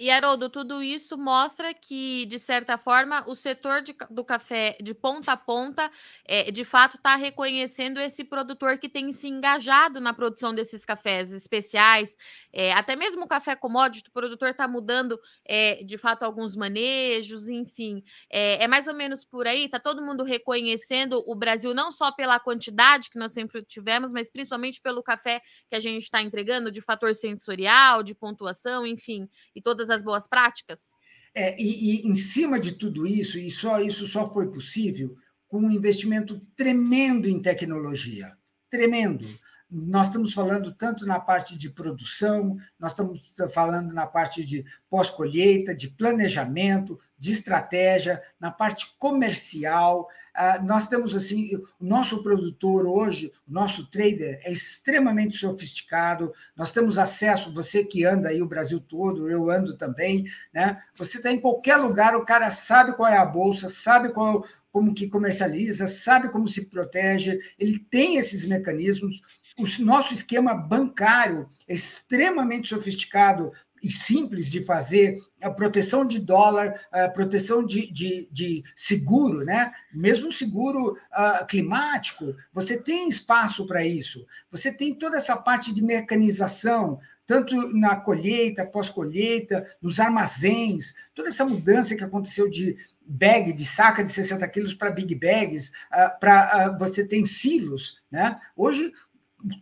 E, 0.02 0.10
Haroldo, 0.10 0.50
tudo 0.50 0.82
isso 0.82 1.16
mostra 1.16 1.72
que, 1.72 2.26
de 2.26 2.36
certa 2.36 2.76
forma, 2.76 3.22
o 3.28 3.36
setor 3.36 3.82
de, 3.82 3.94
do 4.10 4.24
café 4.24 4.76
de 4.82 4.92
ponta 4.92 5.30
a 5.30 5.36
ponta, 5.36 5.88
é, 6.24 6.50
de 6.50 6.64
fato, 6.64 6.96
está 6.96 7.14
reconhecendo 7.14 8.00
esse 8.00 8.24
produtor 8.24 8.78
que 8.78 8.88
tem 8.88 9.12
se 9.12 9.28
engajado 9.28 10.00
na 10.00 10.12
produção 10.12 10.52
desses 10.52 10.84
cafés 10.84 11.30
especiais, 11.32 12.16
é, 12.52 12.72
até 12.72 12.96
mesmo 12.96 13.22
o 13.22 13.28
café 13.28 13.54
commodity, 13.54 14.08
o 14.08 14.12
produtor 14.12 14.48
está 14.48 14.66
mudando, 14.66 15.20
é, 15.44 15.84
de 15.84 15.96
fato, 15.96 16.24
alguns 16.24 16.56
manejos, 16.56 17.48
enfim. 17.48 18.02
É, 18.28 18.66
mais 18.66 18.88
ou 18.88 18.94
menos 18.94 19.22
por 19.22 19.46
aí, 19.46 19.66
está 19.66 19.78
todo 19.78 20.02
mundo 20.02 20.24
reconhecendo 20.24 21.22
o 21.28 21.34
Brasil, 21.36 21.72
não 21.72 21.92
só 21.92 22.10
pela 22.10 22.40
quantidade 22.40 23.08
que 23.08 23.20
nós 23.20 23.30
sempre 23.30 23.62
tivemos, 23.62 24.12
mas 24.12 24.28
principalmente 24.28 24.80
pelo 24.80 25.00
café 25.00 25.40
que 25.70 25.76
a 25.76 25.80
gente 25.80 26.02
está 26.02 26.20
entregando, 26.20 26.72
de 26.72 26.82
fator 26.82 27.14
sensorial, 27.14 28.02
de 28.02 28.16
pontuação, 28.16 28.84
enfim, 28.84 29.30
e 29.54 29.62
todas 29.62 29.91
as 29.92 30.02
boas 30.02 30.26
práticas? 30.26 30.92
É, 31.34 31.60
e, 31.60 32.02
e 32.02 32.08
em 32.08 32.14
cima 32.14 32.58
de 32.58 32.72
tudo 32.72 33.06
isso, 33.06 33.38
e 33.38 33.50
só 33.50 33.80
isso 33.80 34.06
só 34.06 34.30
foi 34.30 34.50
possível 34.50 35.16
com 35.48 35.60
um 35.60 35.70
investimento 35.70 36.40
tremendo 36.56 37.28
em 37.28 37.40
tecnologia, 37.40 38.32
tremendo. 38.70 39.26
Nós 39.74 40.08
estamos 40.08 40.34
falando 40.34 40.70
tanto 40.74 41.06
na 41.06 41.18
parte 41.18 41.56
de 41.56 41.70
produção, 41.70 42.58
nós 42.78 42.90
estamos 42.90 43.34
falando 43.54 43.94
na 43.94 44.06
parte 44.06 44.44
de 44.44 44.66
pós-colheita, 44.90 45.74
de 45.74 45.88
planejamento, 45.88 47.00
de 47.18 47.32
estratégia, 47.32 48.20
na 48.38 48.50
parte 48.50 48.94
comercial. 48.98 50.08
Ah, 50.34 50.60
nós 50.62 50.88
temos 50.88 51.14
assim, 51.14 51.56
o 51.56 51.62
nosso 51.80 52.22
produtor 52.22 52.84
hoje, 52.84 53.32
o 53.48 53.52
nosso 53.52 53.88
trader 53.88 54.40
é 54.42 54.52
extremamente 54.52 55.38
sofisticado. 55.38 56.34
Nós 56.54 56.70
temos 56.70 56.98
acesso, 56.98 57.54
você 57.54 57.82
que 57.82 58.04
anda 58.04 58.28
aí 58.28 58.42
o 58.42 58.48
Brasil 58.48 58.78
todo, 58.78 59.30
eu 59.30 59.50
ando 59.50 59.74
também, 59.74 60.24
né? 60.52 60.82
Você 60.96 61.16
está 61.16 61.32
em 61.32 61.40
qualquer 61.40 61.76
lugar, 61.76 62.14
o 62.14 62.26
cara 62.26 62.50
sabe 62.50 62.94
qual 62.94 63.08
é 63.08 63.16
a 63.16 63.24
bolsa, 63.24 63.70
sabe 63.70 64.10
qual, 64.10 64.44
como 64.72 64.92
que 64.92 65.06
comercializa, 65.06 65.86
sabe 65.86 66.28
como 66.28 66.48
se 66.48 66.66
protege, 66.66 67.38
ele 67.58 67.78
tem 67.78 68.16
esses 68.16 68.44
mecanismos. 68.44 69.22
O 69.58 69.82
nosso 69.82 70.14
esquema 70.14 70.54
bancário 70.54 71.48
é 71.68 71.74
extremamente 71.74 72.68
sofisticado 72.68 73.52
e 73.82 73.90
simples 73.90 74.48
de 74.48 74.62
fazer, 74.62 75.16
a 75.42 75.50
proteção 75.50 76.06
de 76.06 76.20
dólar, 76.20 76.80
a 76.92 77.08
proteção 77.08 77.66
de, 77.66 77.90
de, 77.92 78.28
de 78.30 78.62
seguro, 78.76 79.44
né? 79.44 79.72
mesmo 79.92 80.30
seguro 80.30 80.92
uh, 80.92 81.44
climático, 81.46 82.36
você 82.52 82.80
tem 82.80 83.08
espaço 83.08 83.66
para 83.66 83.84
isso. 83.84 84.24
Você 84.52 84.72
tem 84.72 84.94
toda 84.94 85.16
essa 85.16 85.36
parte 85.36 85.74
de 85.74 85.82
mecanização, 85.82 87.00
tanto 87.26 87.56
na 87.76 87.96
colheita, 87.96 88.64
pós-colheita, 88.64 89.66
nos 89.80 89.98
armazéns, 89.98 90.94
toda 91.12 91.28
essa 91.28 91.44
mudança 91.44 91.96
que 91.96 92.04
aconteceu 92.04 92.48
de 92.48 92.76
bag, 93.04 93.52
de 93.52 93.64
saca 93.64 94.04
de 94.04 94.12
60 94.12 94.46
quilos 94.48 94.74
para 94.74 94.92
big 94.92 95.12
bags, 95.16 95.70
uh, 95.92 96.20
para 96.20 96.70
uh, 96.70 96.78
você 96.78 97.04
tem 97.04 97.24
silos. 97.26 98.00
Né? 98.12 98.38
Hoje, 98.56 98.92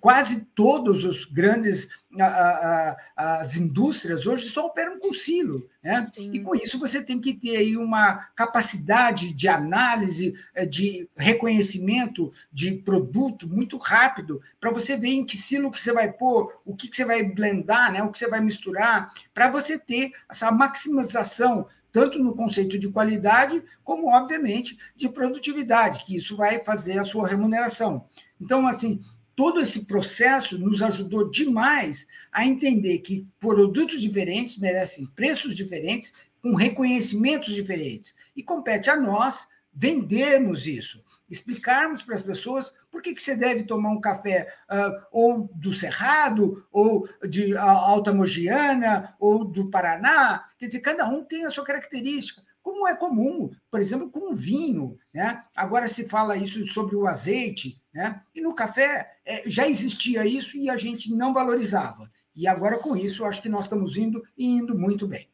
quase 0.01 0.45
todos 0.55 1.05
os 1.05 1.25
grandes 1.25 1.89
as 3.17 3.57
indústrias 3.57 4.27
hoje 4.27 4.51
só 4.51 4.67
operam 4.67 4.99
com 4.99 5.13
silo, 5.13 5.69
né? 5.83 6.05
Sim. 6.13 6.33
E 6.33 6.41
com 6.41 6.57
isso 6.57 6.79
você 6.79 7.05
tem 7.05 7.21
que 7.21 7.35
ter 7.35 7.57
aí 7.57 7.77
uma 7.77 8.17
capacidade 8.35 9.33
de 9.33 9.49
análise, 9.49 10.35
eh, 10.55 10.67
de 10.67 11.09
reconhecimento 11.17 12.33
de 12.53 12.73
produto 12.73 13.49
muito 13.49 13.77
rápido 13.77 14.43
para 14.59 14.73
você 14.73 14.97
ver 14.97 15.11
em 15.11 15.25
que 15.25 15.37
silo 15.37 15.71
que 15.71 15.81
você 15.81 15.93
vai 15.93 16.13
pôr, 16.13 16.53
o 16.65 16.75
que, 16.75 16.89
que 16.89 16.97
você 16.97 17.05
vai 17.05 17.23
blendar, 17.23 17.93
né? 17.93 18.03
O 18.03 18.11
que 18.11 18.19
você 18.19 18.29
vai 18.29 18.41
misturar, 18.41 19.13
para 19.33 19.49
você 19.49 19.79
ter 19.79 20.13
essa 20.29 20.51
maximização 20.51 21.67
tanto 21.93 22.19
no 22.19 22.35
conceito 22.35 22.79
de 22.79 22.89
qualidade, 22.89 23.63
como, 23.83 24.15
obviamente, 24.15 24.79
de 24.95 25.09
produtividade, 25.09 26.05
que 26.05 26.15
isso 26.15 26.37
vai 26.37 26.63
fazer 26.63 26.99
a 26.99 27.05
sua 27.05 27.27
remuneração. 27.27 28.07
Então, 28.41 28.67
assim, 28.67 29.01
todo 29.41 29.59
esse 29.59 29.87
processo 29.87 30.59
nos 30.59 30.83
ajudou 30.83 31.31
demais 31.31 32.07
a 32.31 32.45
entender 32.45 32.99
que 32.99 33.27
produtos 33.39 33.99
diferentes 34.03 34.59
merecem 34.59 35.07
preços 35.17 35.57
diferentes, 35.57 36.13
com 36.43 36.55
reconhecimentos 36.55 37.55
diferentes. 37.55 38.15
E 38.37 38.43
compete 38.43 38.91
a 38.91 38.97
nós 39.01 39.49
vendermos 39.73 40.67
isso, 40.67 41.03
explicarmos 41.27 42.03
para 42.03 42.17
as 42.17 42.21
pessoas 42.21 42.71
por 42.91 43.01
que, 43.01 43.15
que 43.15 43.23
você 43.23 43.35
deve 43.35 43.63
tomar 43.63 43.93
um 43.93 44.01
café 44.01 44.53
uh, 44.71 45.07
ou 45.11 45.51
do 45.55 45.73
Cerrado, 45.73 46.63
ou 46.71 47.09
de 47.27 47.55
uh, 47.55 47.61
Alta 47.61 48.13
Mogiana, 48.13 49.17
ou 49.19 49.43
do 49.43 49.71
Paraná. 49.71 50.45
Quer 50.59 50.67
dizer, 50.67 50.81
cada 50.81 51.09
um 51.09 51.25
tem 51.25 51.47
a 51.47 51.51
sua 51.51 51.65
característica, 51.65 52.43
como 52.63 52.87
é 52.87 52.95
comum, 52.95 53.51
por 53.71 53.81
exemplo, 53.81 54.11
com 54.11 54.33
o 54.33 54.35
vinho. 54.35 54.99
Né? 55.13 55.43
Agora 55.55 55.89
se 55.89 56.09
fala 56.09 56.37
isso 56.37 56.65
sobre 56.67 56.97
o 56.97 57.07
azeite, 57.07 57.81
né? 57.93 58.23
e 58.35 58.41
no 58.41 58.55
café 58.55 59.17
é, 59.25 59.49
já 59.49 59.69
existia 59.69 60.27
isso 60.27 60.57
e 60.57 60.69
a 60.71 60.77
gente 60.77 61.13
não 61.13 61.33
valorizava. 61.33 62.11
E 62.35 62.47
agora, 62.47 62.79
com 62.79 62.97
isso, 62.97 63.25
acho 63.25 63.43
que 63.43 63.49
nós 63.49 63.65
estamos 63.65 63.97
indo 63.97 64.23
e 64.37 64.47
indo 64.47 64.79
muito 64.79 65.07
bem. 65.07 65.29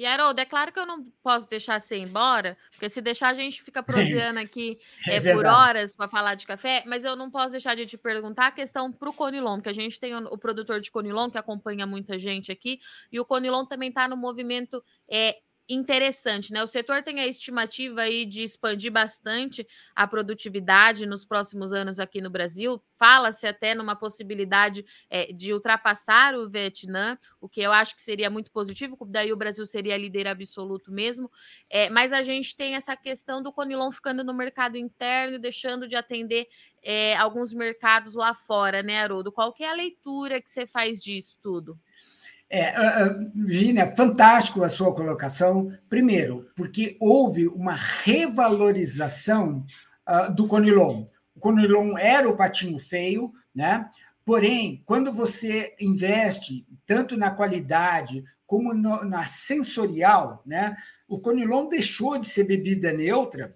E, 0.00 0.06
Haroldo, 0.06 0.40
é 0.40 0.46
claro 0.46 0.72
que 0.72 0.78
eu 0.78 0.86
não 0.86 1.04
posso 1.22 1.46
deixar 1.46 1.78
você 1.78 1.98
ir 1.98 2.02
embora, 2.04 2.56
porque 2.70 2.88
se 2.88 3.02
deixar 3.02 3.28
a 3.28 3.34
gente 3.34 3.62
fica 3.62 3.82
proseando 3.82 4.40
aqui 4.40 4.78
é 5.06 5.16
é, 5.16 5.34
por 5.34 5.44
horas 5.44 5.94
para 5.94 6.08
falar 6.08 6.36
de 6.36 6.46
café, 6.46 6.82
mas 6.86 7.04
eu 7.04 7.14
não 7.14 7.30
posso 7.30 7.50
deixar 7.50 7.74
de 7.76 7.84
te 7.84 7.98
perguntar 7.98 8.46
a 8.46 8.50
questão 8.50 8.90
para 8.90 9.10
o 9.10 9.12
Conilon, 9.12 9.60
que 9.60 9.68
a 9.68 9.74
gente 9.74 10.00
tem 10.00 10.14
o, 10.14 10.20
o, 10.32 10.38
produtor 10.38 10.80
de 10.80 10.90
Conilon, 10.90 11.28
que 11.30 11.36
acompanha 11.36 11.86
muita 11.86 12.18
gente 12.18 12.50
aqui, 12.50 12.80
e 13.12 13.20
o 13.20 13.26
Conilon 13.26 13.66
também 13.66 13.90
está 13.90 14.08
no 14.08 14.16
movimento 14.16 14.82
é, 15.06 15.36
interessante, 15.74 16.52
né? 16.52 16.62
O 16.62 16.66
setor 16.66 17.02
tem 17.02 17.20
a 17.20 17.26
estimativa 17.26 18.02
aí 18.02 18.24
de 18.24 18.42
expandir 18.42 18.90
bastante 18.90 19.66
a 19.94 20.06
produtividade 20.06 21.06
nos 21.06 21.24
próximos 21.24 21.72
anos 21.72 22.00
aqui 22.00 22.20
no 22.20 22.28
Brasil. 22.28 22.82
Fala-se 22.98 23.46
até 23.46 23.74
numa 23.74 23.94
possibilidade 23.94 24.84
é, 25.08 25.32
de 25.32 25.54
ultrapassar 25.54 26.34
o 26.34 26.50
Vietnã, 26.50 27.16
o 27.40 27.48
que 27.48 27.60
eu 27.60 27.72
acho 27.72 27.94
que 27.94 28.02
seria 28.02 28.28
muito 28.28 28.50
positivo, 28.50 28.98
daí 29.08 29.32
o 29.32 29.36
Brasil 29.36 29.64
seria 29.64 29.96
líder 29.96 30.26
absoluto 30.26 30.90
mesmo. 30.90 31.30
É, 31.70 31.88
mas 31.88 32.12
a 32.12 32.22
gente 32.22 32.56
tem 32.56 32.74
essa 32.74 32.96
questão 32.96 33.42
do 33.42 33.52
Conilon 33.52 33.92
ficando 33.92 34.24
no 34.24 34.34
mercado 34.34 34.76
interno 34.76 35.38
deixando 35.38 35.88
de 35.88 35.94
atender 35.94 36.48
é, 36.82 37.14
alguns 37.16 37.52
mercados 37.52 38.14
lá 38.14 38.34
fora, 38.34 38.82
né, 38.82 39.00
Haroldo? 39.00 39.30
Qual 39.30 39.52
que 39.52 39.64
é 39.64 39.70
a 39.70 39.74
leitura 39.74 40.40
que 40.40 40.50
você 40.50 40.66
faz 40.66 41.02
disso 41.02 41.36
tudo? 41.42 41.78
É, 42.52 42.74
Virginia, 43.32 43.94
fantástico 43.94 44.64
a 44.64 44.68
sua 44.68 44.92
colocação. 44.92 45.72
Primeiro, 45.88 46.50
porque 46.56 46.96
houve 46.98 47.46
uma 47.46 47.76
revalorização 47.76 49.64
uh, 50.08 50.34
do 50.34 50.48
Conilon. 50.48 51.06
O 51.34 51.38
Conilon 51.38 51.96
era 51.96 52.28
o 52.28 52.36
patinho 52.36 52.76
feio, 52.78 53.32
né? 53.54 53.88
Porém, 54.24 54.82
quando 54.84 55.12
você 55.12 55.74
investe 55.80 56.66
tanto 56.84 57.16
na 57.16 57.30
qualidade 57.30 58.24
como 58.46 58.74
no, 58.74 59.04
na 59.04 59.26
sensorial, 59.26 60.42
né? 60.44 60.76
O 61.06 61.20
Conilon 61.20 61.68
deixou 61.68 62.18
de 62.18 62.28
ser 62.28 62.44
bebida 62.44 62.92
neutra, 62.92 63.48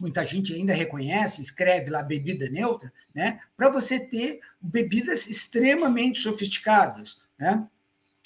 muita 0.00 0.26
gente 0.26 0.52
ainda 0.52 0.74
reconhece, 0.74 1.40
escreve 1.40 1.90
lá 1.90 2.02
bebida 2.02 2.50
neutra, 2.50 2.92
né? 3.14 3.40
Para 3.56 3.70
você 3.70 4.00
ter 4.00 4.40
bebidas 4.60 5.28
extremamente 5.28 6.18
sofisticadas, 6.18 7.18
né? 7.38 7.64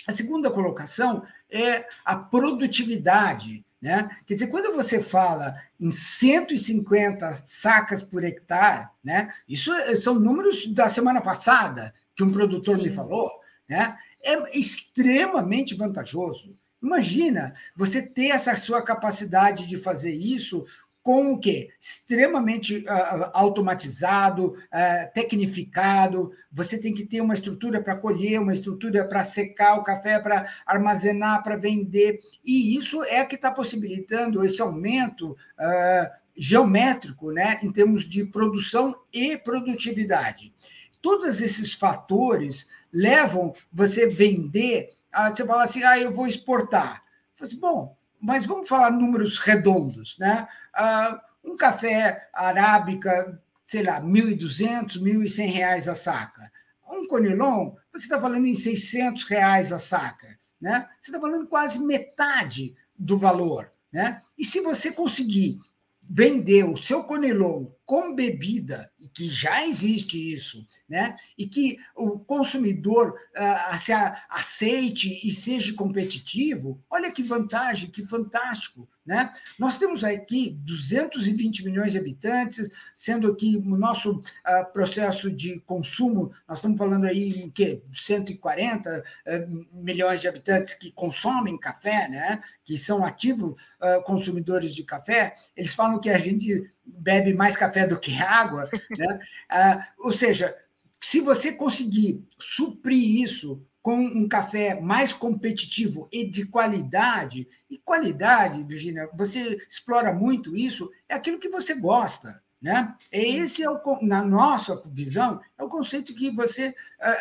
A 0.07 0.13
segunda 0.13 0.51
colocação 0.51 1.23
é 1.51 1.87
a 2.05 2.17
produtividade. 2.17 3.65
Né? 3.81 4.11
Quer 4.27 4.35
dizer, 4.35 4.47
quando 4.49 4.75
você 4.75 5.01
fala 5.01 5.57
em 5.79 5.91
150 5.91 7.43
sacas 7.47 8.03
por 8.03 8.23
hectare, 8.23 8.89
né? 9.03 9.33
isso 9.49 9.73
é, 9.73 9.95
são 9.97 10.15
números 10.15 10.67
da 10.67 10.89
semana 10.89 11.21
passada 11.21 11.95
que 12.15 12.23
um 12.23 12.33
produtor 12.33 12.77
Sim. 12.77 12.83
me 12.83 12.91
falou, 12.91 13.31
né? 13.69 13.97
é 14.23 14.59
extremamente 14.59 15.75
vantajoso. 15.75 16.55
Imagina 16.83 17.55
você 17.77 18.03
ter 18.03 18.29
essa 18.29 18.55
sua 18.57 18.83
capacidade 18.83 19.67
de 19.67 19.77
fazer 19.77 20.13
isso 20.13 20.65
com 21.11 21.33
o 21.33 21.41
quê? 21.41 21.71
Extremamente 21.81 22.85
uh, 22.87 23.31
automatizado, 23.35 24.53
uh, 24.53 25.13
tecnificado. 25.13 26.31
Você 26.53 26.79
tem 26.79 26.95
que 26.95 27.05
ter 27.05 27.21
uma 27.21 27.35
estrutura 27.35 27.83
para 27.83 27.97
colher, 27.97 28.41
uma 28.41 28.53
estrutura 28.53 29.05
para 29.05 29.25
secar 29.25 29.75
o 29.75 29.83
café, 29.83 30.21
para 30.21 30.49
armazenar, 30.65 31.43
para 31.43 31.57
vender. 31.57 32.21
E 32.45 32.77
isso 32.77 33.03
é 33.03 33.25
que 33.25 33.35
está 33.35 33.51
possibilitando 33.51 34.45
esse 34.45 34.63
aumento 34.63 35.33
uh, 35.33 36.11
geométrico 36.37 37.33
né, 37.33 37.59
em 37.61 37.73
termos 37.73 38.09
de 38.09 38.25
produção 38.25 38.95
e 39.13 39.37
produtividade. 39.37 40.55
Todos 41.03 41.43
esses 41.43 41.75
fatores 41.75 42.69
levam 42.93 43.53
você 43.73 44.07
vender. 44.07 44.91
você 45.33 45.45
fala 45.45 45.65
assim, 45.65 45.83
ah, 45.83 45.99
eu 45.99 46.13
vou 46.13 46.29
exportar. 46.29 47.03
Assim, 47.41 47.59
Bom, 47.59 47.97
mas 48.21 48.45
vamos 48.45 48.69
falar 48.69 48.91
números 48.91 49.39
redondos, 49.39 50.17
né? 50.19 50.47
Ah, 50.75 51.21
um 51.43 51.57
café 51.57 52.29
arábica, 52.35 53.41
sei 53.63 53.83
lá, 53.83 54.01
1.200, 54.01 55.01
1.100 55.01 55.53
reais 55.53 55.89
a 55.89 55.95
saca. 55.95 56.51
Um 56.89 57.07
conilon, 57.07 57.73
você 57.93 58.05
está 58.05 58.21
falando 58.21 58.47
em 58.47 58.55
600 58.55 59.25
reais 59.25 59.73
a 59.73 59.79
saca, 59.79 60.39
né? 60.61 60.89
Você 61.01 61.11
está 61.11 61.21
falando 61.21 61.47
quase 61.47 61.79
metade 61.79 62.75
do 62.97 63.17
valor, 63.17 63.73
né? 63.93 64.21
E 64.37 64.45
se 64.45 64.61
você 64.61 64.93
conseguir 64.93 65.59
vender 66.03 66.65
o 66.65 66.77
seu 66.77 67.05
conilon 67.05 67.67
com 67.91 68.15
bebida, 68.15 68.89
e 69.01 69.09
que 69.09 69.29
já 69.29 69.67
existe 69.67 70.17
isso, 70.33 70.65
né? 70.89 71.17
e 71.37 71.45
que 71.45 71.77
o 71.97 72.21
consumidor 72.21 73.19
uh, 73.37 73.79
se 73.79 73.93
aceite 74.29 75.21
e 75.27 75.33
seja 75.33 75.75
competitivo, 75.75 76.81
olha 76.89 77.11
que 77.11 77.21
vantagem, 77.21 77.91
que 77.91 78.05
fantástico. 78.05 78.89
Né? 79.05 79.33
Nós 79.59 79.77
temos 79.77 80.05
aqui 80.05 80.57
220 80.63 81.65
milhões 81.65 81.91
de 81.91 81.99
habitantes, 81.99 82.69
sendo 82.95 83.35
que 83.35 83.57
o 83.57 83.77
nosso 83.77 84.19
uh, 84.19 84.73
processo 84.73 85.29
de 85.29 85.59
consumo, 85.59 86.31
nós 86.47 86.59
estamos 86.59 86.79
falando 86.79 87.07
aí 87.07 87.43
em 87.43 87.51
que 87.51 87.83
140 87.93 89.03
uh, 89.03 89.67
milhões 89.73 90.21
de 90.21 90.29
habitantes 90.29 90.75
que 90.75 90.93
consomem 90.93 91.59
café, 91.59 92.09
né? 92.09 92.41
que 92.65 92.79
são 92.79 93.05
ativos 93.05 93.61
consumidores 94.05 94.75
de 94.75 94.85
café, 94.85 95.33
eles 95.57 95.75
falam 95.75 95.99
que 95.99 96.09
a 96.09 96.19
gente 96.19 96.71
bebe 96.99 97.35
mais 97.35 97.57
café 97.57 97.87
do 97.87 97.99
que 97.99 98.17
água, 98.21 98.69
né? 98.97 99.21
Ah, 99.49 99.89
ou 99.99 100.13
seja, 100.13 100.57
se 101.01 101.21
você 101.21 101.53
conseguir 101.53 102.23
suprir 102.39 103.23
isso 103.23 103.65
com 103.83 103.97
um 103.99 104.29
café 104.29 104.79
mais 104.79 105.13
competitivo 105.13 106.09
e 106.13 106.29
de 106.29 106.47
qualidade, 106.47 107.49
e 107.69 107.79
qualidade, 107.79 108.63
Virginia, 108.65 109.09
você 109.15 109.57
explora 109.69 110.13
muito 110.13 110.55
isso, 110.55 110.91
é 111.09 111.15
aquilo 111.15 111.39
que 111.39 111.49
você 111.49 111.75
gosta. 111.75 112.43
Né? 112.61 112.95
Esse 113.11 113.63
é 113.63 113.71
o, 113.71 113.81
na 114.03 114.21
nossa 114.21 114.83
visão, 114.85 115.41
é 115.57 115.65
o 115.65 115.69
conceito 115.69 116.15
que 116.15 116.31
você 116.31 116.75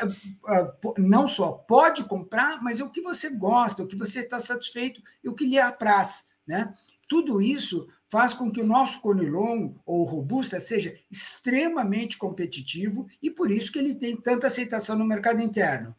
uh, 0.03 0.89
uh, 0.89 0.93
não 0.97 1.29
só 1.29 1.53
pode 1.53 2.03
comprar, 2.03 2.61
mas 2.61 2.81
é 2.81 2.83
o 2.83 2.89
que 2.89 3.01
você 3.01 3.29
gosta, 3.29 3.81
o 3.81 3.87
que 3.87 3.95
você 3.95 4.19
está 4.19 4.41
satisfeito 4.41 5.01
e 5.23 5.29
o 5.29 5.33
que 5.33 5.45
lhe 5.45 5.57
apraz. 5.57 6.27
Né? 6.45 6.73
Tudo 7.07 7.41
isso 7.41 7.87
faz 8.09 8.33
com 8.33 8.51
que 8.51 8.59
o 8.59 8.65
nosso 8.65 8.99
conilon 9.01 9.73
ou 9.85 10.03
robusta 10.03 10.59
seja 10.59 10.95
extremamente 11.11 12.17
competitivo 12.17 13.07
e 13.21 13.29
por 13.29 13.51
isso 13.51 13.71
que 13.71 13.79
ele 13.79 13.95
tem 13.95 14.15
tanta 14.15 14.47
aceitação 14.47 14.97
no 14.97 15.05
mercado 15.05 15.41
interno. 15.41 15.95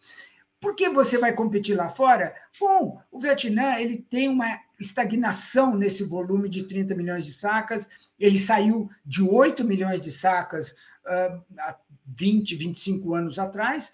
Por 0.60 0.74
que 0.74 0.90
você 0.90 1.16
vai 1.16 1.32
competir 1.32 1.74
lá 1.74 1.88
fora? 1.88 2.34
Bom, 2.60 3.00
o 3.10 3.18
Vietnã 3.18 3.78
ele 3.78 4.04
tem 4.10 4.28
uma 4.28 4.60
estagnação 4.78 5.74
nesse 5.74 6.04
volume 6.04 6.50
de 6.50 6.64
30 6.64 6.94
milhões 6.94 7.24
de 7.24 7.32
sacas. 7.32 7.88
Ele 8.18 8.38
saiu 8.38 8.90
de 9.04 9.22
8 9.22 9.64
milhões 9.64 10.02
de 10.02 10.12
sacas 10.12 10.72
uh, 11.06 11.42
há 11.58 11.78
20, 12.06 12.56
25 12.56 13.14
anos 13.14 13.38
atrás, 13.38 13.92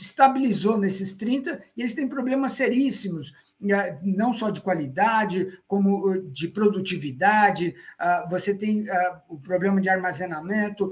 estabilizou 0.00 0.76
nesses 0.76 1.12
30 1.12 1.62
e 1.76 1.80
eles 1.80 1.94
têm 1.94 2.08
problemas 2.08 2.52
seríssimos 2.52 3.32
não 4.02 4.32
só 4.32 4.50
de 4.50 4.60
qualidade, 4.60 5.58
como 5.66 6.10
uh, 6.10 6.30
de 6.30 6.48
produtividade. 6.48 7.74
Uh, 8.00 8.28
você 8.28 8.56
tem 8.56 8.82
uh, 8.82 9.20
o 9.28 9.38
problema 9.38 9.80
de 9.80 9.88
armazenamento 9.88 10.90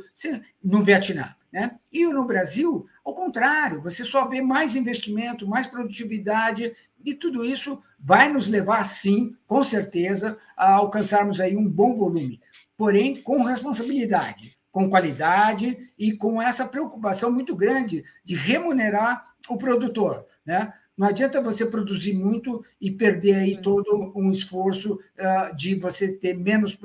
no 0.62 0.83
Vietnã. 0.83 1.35
Né? 1.53 1.73
E 1.93 2.07
no 2.07 2.25
Brasil, 2.25 2.87
ao 3.05 3.12
contrário, 3.12 3.83
você 3.83 4.05
só 4.05 4.29
vê 4.29 4.40
mais 4.40 4.77
investimento, 4.77 5.49
mais 5.49 5.66
produtividade, 5.66 6.73
e 7.05 7.12
tudo 7.12 7.45
isso 7.45 7.83
vai 7.99 8.33
nos 8.33 8.47
levar, 8.47 8.85
sim, 8.85 9.35
com 9.49 9.64
certeza, 9.64 10.38
a 10.57 10.75
alcançarmos 10.75 11.40
aí 11.40 11.57
um 11.57 11.69
bom 11.69 11.97
volume, 11.97 12.40
porém 12.77 13.21
com 13.21 13.43
responsabilidade, 13.43 14.57
com 14.71 14.89
qualidade 14.89 15.93
e 15.99 16.13
com 16.13 16.41
essa 16.41 16.67
preocupação 16.67 17.31
muito 17.31 17.57
grande 17.57 18.05
de 18.25 18.35
remunerar 18.35 19.25
o 19.49 19.57
produtor. 19.57 20.27
Né? 20.45 20.73
Não 20.97 21.07
adianta 21.09 21.41
você 21.41 21.65
produzir 21.65 22.13
muito 22.13 22.63
e 22.81 22.91
perder 22.91 23.37
aí 23.37 23.63
todo 23.63 24.13
um 24.15 24.31
esforço 24.31 24.95
uh, 24.95 25.57
de 25.57 25.75
você 25.75 26.13
ter 26.13 26.37
menos 26.37 26.79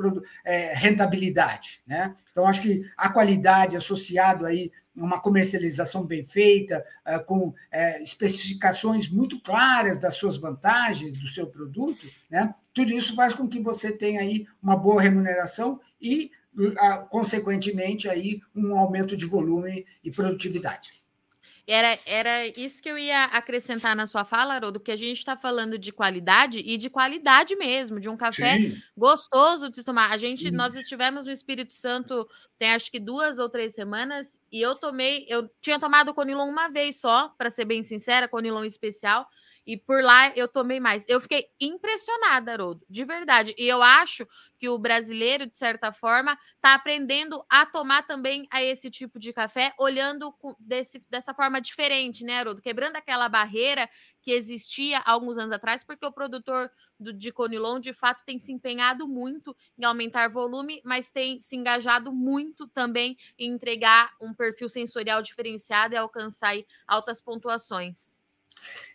é, 0.46 0.74
rentabilidade. 0.74 1.82
Né? 1.86 2.16
Então, 2.32 2.48
acho 2.48 2.62
que 2.62 2.90
a 2.96 3.10
qualidade 3.10 3.76
associado 3.76 4.46
aí 4.46 4.72
a 4.98 5.04
uma 5.04 5.20
comercialização 5.20 6.06
bem 6.06 6.24
feita, 6.24 6.86
uh, 7.06 7.24
com 7.26 7.50
uh, 7.50 7.56
especificações 8.02 9.10
muito 9.10 9.42
claras 9.42 10.00
das 10.00 10.14
suas 10.14 10.38
vantagens 10.38 11.14
do 11.14 11.28
seu 11.28 11.48
produto, 11.48 12.08
né? 12.30 12.56
tudo 12.74 12.94
isso 12.94 13.16
faz 13.16 13.34
com 13.34 13.50
que 13.50 13.60
você 13.60 13.92
tenha 13.92 14.22
aí 14.22 14.48
uma 14.64 14.78
boa 14.78 15.02
remuneração 15.02 15.80
e, 16.02 16.32
consequentemente, 17.10 18.08
aí 18.10 18.42
um 18.56 18.78
aumento 18.78 19.16
de 19.16 19.26
volume 19.26 19.86
e 20.04 20.12
produtividade. 20.12 21.06
Era, 21.68 21.98
era 22.06 22.48
isso 22.60 22.82
que 22.82 22.88
eu 22.88 22.98
ia 22.98 23.24
acrescentar 23.24 23.96
na 23.96 24.06
sua 24.06 24.24
fala, 24.24 24.54
Haroldo, 24.54 24.80
porque 24.80 24.92
a 24.92 24.96
gente 24.96 25.18
está 25.18 25.36
falando 25.36 25.80
de 25.80 25.92
qualidade 25.92 26.60
e 26.60 26.78
de 26.78 26.92
qualidade 26.92 27.56
mesmo, 27.56 28.00
de 28.00 28.08
um 28.08 28.16
café 28.16 28.58
Sim. 28.58 28.78
gostoso 28.96 29.72
de 29.72 29.84
tomar. 29.84 30.12
A 30.12 30.18
gente, 30.18 30.44
Sim. 30.44 30.52
nós 30.52 30.76
estivemos 30.76 31.26
no 31.26 31.32
Espírito 31.32 31.74
Santo 31.74 32.28
tem 32.60 32.70
acho 32.70 32.92
que 32.92 33.00
duas 33.00 33.40
ou 33.40 33.50
três 33.50 33.74
semanas 33.74 34.40
e 34.52 34.62
eu 34.62 34.76
tomei, 34.76 35.26
eu 35.28 35.50
tinha 35.60 35.80
tomado 35.80 36.14
Conilon 36.14 36.48
uma 36.48 36.70
vez 36.70 37.00
só, 37.00 37.30
para 37.30 37.50
ser 37.50 37.66
bem 37.66 37.82
sincera, 37.82 38.28
Conilon 38.28 38.64
especial. 38.64 39.28
E 39.66 39.76
por 39.76 40.04
lá 40.04 40.32
eu 40.36 40.48
tomei 40.48 40.80
mais. 40.80 41.06
Eu 41.10 41.20
fiquei 41.20 41.48
impressionada, 41.60 42.54
Haroldo, 42.54 42.86
de 42.90 43.04
verdade. 43.04 43.56
E 43.58 43.68
eu 43.68 43.82
acho 43.82 44.28
que 44.58 44.70
o 44.70 44.78
brasileiro, 44.78 45.48
de 45.48 45.58
certa 45.58 45.92
forma, 45.92 46.38
está 46.56 46.76
aprendendo 46.76 47.44
a 47.50 47.66
tomar 47.66 48.04
também 48.04 48.48
a 48.52 48.64
esse 48.64 48.90
tipo 48.90 49.20
de 49.20 49.34
café, 49.34 49.74
olhando 49.80 50.34
desse, 50.60 51.04
dessa 51.10 51.34
forma 51.34 51.60
diferente, 51.60 52.24
né, 52.24 52.40
Haroldo? 52.40 52.62
Quebrando 52.62 52.96
aquela 52.96 53.28
barreira 53.28 53.90
que 54.22 54.32
existia 54.32 55.00
alguns 55.00 55.38
anos 55.38 55.54
atrás, 55.54 55.84
porque 55.84 56.06
o 56.06 56.12
produtor 56.12 56.70
do, 57.00 57.12
de 57.12 57.32
Conilon, 57.32 57.80
de 57.80 57.94
fato, 57.94 58.24
tem 58.26 58.40
se 58.40 58.52
empenhado 58.52 59.08
muito 59.08 59.56
em 59.78 59.84
aumentar 59.84 60.30
volume, 60.30 60.82
mas 60.84 61.12
tem 61.12 61.42
se 61.42 61.56
engajado 61.56 62.12
muito 62.12 62.68
também 62.68 63.18
em 63.38 63.52
entregar 63.52 64.12
um 64.22 64.34
perfil 64.34 64.70
sensorial 64.70 65.22
diferenciado 65.22 65.94
e 65.94 65.98
alcançar 65.98 66.56
altas 66.88 67.22
pontuações. 67.22 68.15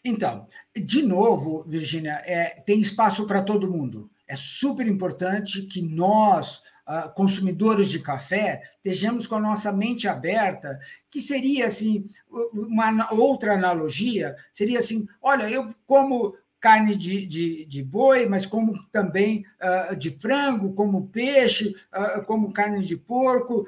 Então, 0.04 0.46
de 0.74 1.02
novo, 1.02 1.64
Virginia, 1.66 2.22
é, 2.24 2.60
tem 2.66 2.80
espaço 2.80 3.26
para 3.26 3.42
todo 3.42 3.70
mundo. 3.70 4.10
É 4.30 4.36
super 4.36 4.86
importante 4.86 5.62
que 5.62 5.82
nós, 5.82 6.62
uh, 6.88 7.12
consumidores 7.16 7.88
de 7.88 7.98
café, 7.98 8.62
estejamos 8.76 9.26
com 9.26 9.34
a 9.34 9.40
nossa 9.40 9.72
mente 9.72 10.06
aberta, 10.06 10.78
que 11.10 11.20
seria 11.20 11.66
assim, 11.66 12.04
uma 12.52 13.12
outra 13.12 13.54
analogia, 13.54 14.36
seria 14.52 14.78
assim, 14.78 15.04
olha, 15.20 15.50
eu 15.50 15.66
como 15.84 16.36
carne 16.60 16.94
de, 16.94 17.26
de, 17.26 17.64
de, 17.64 17.82
boi, 17.82 18.26
mas 18.26 18.46
como 18.46 18.74
também 18.92 19.44
uh, 19.90 19.96
de 19.96 20.10
frango, 20.10 20.74
como 20.74 21.08
peixe, 21.08 21.74
uh, 21.92 22.22
como 22.24 22.52
carne 22.52 22.84
de 22.84 22.96
porco. 22.96 23.66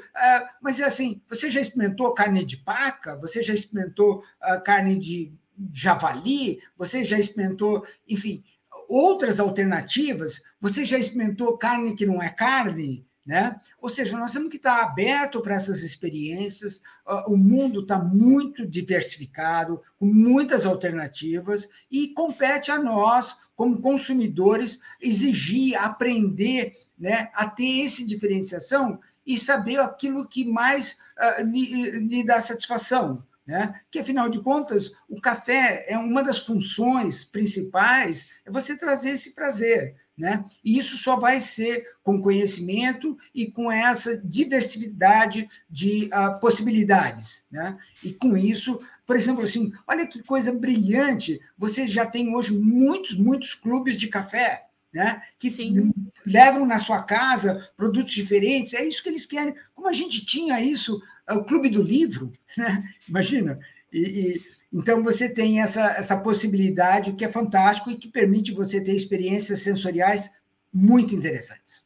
Mas 0.61 0.81
assim, 0.81 1.21
você 1.27 1.51
já 1.51 1.61
experimentou 1.61 2.15
carne 2.15 2.45
de 2.45 2.59
paca? 2.59 3.17
Você 3.17 3.43
já 3.43 3.53
experimentou 3.53 4.23
carne 4.65 4.97
de 4.97 5.33
javali, 5.73 6.61
você 6.77 7.05
já 7.05 7.19
experimentou, 7.19 7.87
enfim, 8.09 8.43
outras 8.89 9.41
alternativas, 9.41 10.41
você 10.61 10.85
já 10.85 10.99
experimentou 10.99 11.57
carne 11.57 11.95
que 11.95 12.07
não 12.07 12.23
é 12.23 12.29
carne, 12.29 13.07
né? 13.25 13.61
Ou 13.81 13.89
seja, 13.89 14.19
nós 14.19 14.33
temos 14.33 14.51
que 14.51 14.57
estar 14.57 14.83
aberto 14.83 15.41
para 15.41 15.55
essas 15.55 15.83
experiências. 15.83 16.83
O 17.29 17.37
mundo 17.37 17.81
está 17.81 17.97
muito 17.97 18.67
diversificado, 18.67 19.81
com 19.99 20.07
muitas 20.07 20.67
alternativas, 20.67 21.69
e 21.91 22.09
compete 22.09 22.71
a 22.71 22.79
nós, 22.79 23.37
como 23.55 23.81
consumidores, 23.81 24.81
exigir, 25.01 25.77
aprender 25.77 26.73
né, 26.99 27.31
a 27.33 27.49
ter 27.49 27.87
essa 27.87 28.05
diferenciação 28.05 28.99
e 29.25 29.39
saber 29.39 29.79
aquilo 29.79 30.27
que 30.27 30.45
mais 30.45 30.99
uh, 31.17 31.45
lhe, 31.45 31.91
lhe 32.01 32.25
dá 32.25 32.41
satisfação 32.41 33.25
né? 33.47 33.81
que, 33.91 33.99
afinal 33.99 34.29
de 34.29 34.41
contas, 34.41 34.93
o 35.09 35.21
café 35.21 35.85
é 35.89 35.99
uma 35.99 36.23
das 36.23 36.39
funções 36.39 37.25
principais, 37.25 38.27
é 38.45 38.51
você 38.51 38.77
trazer 38.77 39.11
esse 39.11 39.33
prazer. 39.33 39.97
Né? 40.17 40.45
E 40.63 40.79
isso 40.79 40.99
só 40.99 41.17
vai 41.17 41.41
ser 41.41 41.87
com 42.03 42.21
conhecimento 42.21 43.17
e 43.35 43.51
com 43.51 43.73
essa 43.73 44.17
diversidade 44.19 45.49
de 45.69 46.11
uh, 46.13 46.39
possibilidades. 46.39 47.45
Né? 47.51 47.77
E 48.05 48.13
com 48.13 48.37
isso, 48.37 48.79
por 49.07 49.17
exemplo, 49.17 49.43
assim, 49.43 49.73
olha 49.87 50.07
que 50.07 50.23
coisa 50.23 50.53
brilhante, 50.53 51.41
você 51.57 51.89
já 51.89 52.05
tem 52.05 52.35
hoje 52.35 52.53
muitos, 52.53 53.17
muitos 53.17 53.55
clubes 53.55 53.99
de 53.99 54.09
café. 54.09 54.67
Né? 54.95 55.23
que 55.39 55.49
Sim. 55.51 55.91
levam 56.27 56.67
na 56.67 56.79
sua 56.79 57.03
casa 57.03 57.67
produtos 57.79 58.13
diferentes, 58.13 58.75
é 58.75 58.85
isso 58.85 59.03
que 59.03 59.09
eles 59.09 59.25
querem. 59.25 59.55
Como 59.75 59.89
a 59.89 59.93
gente 59.95 60.23
tinha 60.27 60.61
isso 60.61 61.01
o 61.35 61.45
clube 61.45 61.69
do 61.69 61.83
livro, 61.83 62.33
né? 62.57 62.89
imagina. 63.09 63.59
E, 63.93 63.99
e, 63.99 64.43
então 64.73 65.03
você 65.03 65.29
tem 65.29 65.61
essa, 65.61 65.83
essa 65.93 66.17
possibilidade 66.17 67.13
que 67.13 67.25
é 67.25 67.29
fantástico 67.29 67.91
e 67.91 67.97
que 67.97 68.09
permite 68.09 68.53
você 68.53 68.83
ter 68.83 68.95
experiências 68.95 69.61
sensoriais 69.61 70.31
muito 70.73 71.15
interessantes. 71.15 71.85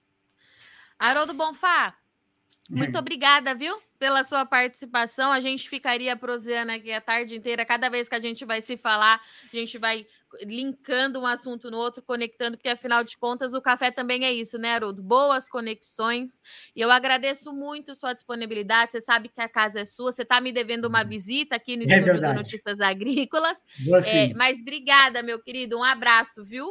Haroldo 0.98 1.34
Bonfá, 1.34 1.94
muito 2.70 2.98
obrigada, 2.98 3.54
viu? 3.54 3.76
Pela 3.98 4.24
sua 4.24 4.44
participação. 4.44 5.32
A 5.32 5.40
gente 5.40 5.68
ficaria 5.68 6.16
proseando 6.16 6.72
aqui 6.72 6.92
a 6.92 7.00
tarde 7.00 7.36
inteira. 7.36 7.64
Cada 7.64 7.88
vez 7.88 8.08
que 8.08 8.14
a 8.14 8.20
gente 8.20 8.44
vai 8.44 8.60
se 8.60 8.76
falar, 8.76 9.20
a 9.52 9.56
gente 9.56 9.78
vai 9.78 10.06
linkando 10.42 11.20
um 11.20 11.26
assunto 11.26 11.70
no 11.70 11.76
outro, 11.76 12.02
conectando, 12.02 12.56
porque 12.56 12.68
afinal 12.68 13.02
de 13.02 13.16
contas 13.16 13.54
o 13.54 13.62
café 13.62 13.90
também 13.90 14.24
é 14.24 14.32
isso, 14.32 14.58
né, 14.58 14.74
Haroldo? 14.74 15.02
Boas 15.02 15.48
conexões. 15.48 16.42
E 16.74 16.80
eu 16.80 16.90
agradeço 16.90 17.52
muito 17.52 17.94
sua 17.94 18.12
disponibilidade. 18.12 18.92
Você 18.92 19.00
sabe 19.00 19.28
que 19.28 19.40
a 19.40 19.48
casa 19.48 19.80
é 19.80 19.84
sua. 19.84 20.12
Você 20.12 20.22
está 20.22 20.40
me 20.40 20.52
devendo 20.52 20.86
uma 20.86 21.02
uhum. 21.02 21.08
visita 21.08 21.56
aqui 21.56 21.76
no 21.76 21.84
é 21.84 21.86
Estúdio 21.86 22.20
do 22.20 22.34
Notícias 22.34 22.80
Agrícolas. 22.80 23.64
É, 24.06 24.34
mas 24.34 24.60
obrigada, 24.60 25.22
meu 25.22 25.38
querido. 25.40 25.78
Um 25.78 25.84
abraço, 25.84 26.44
viu? 26.44 26.68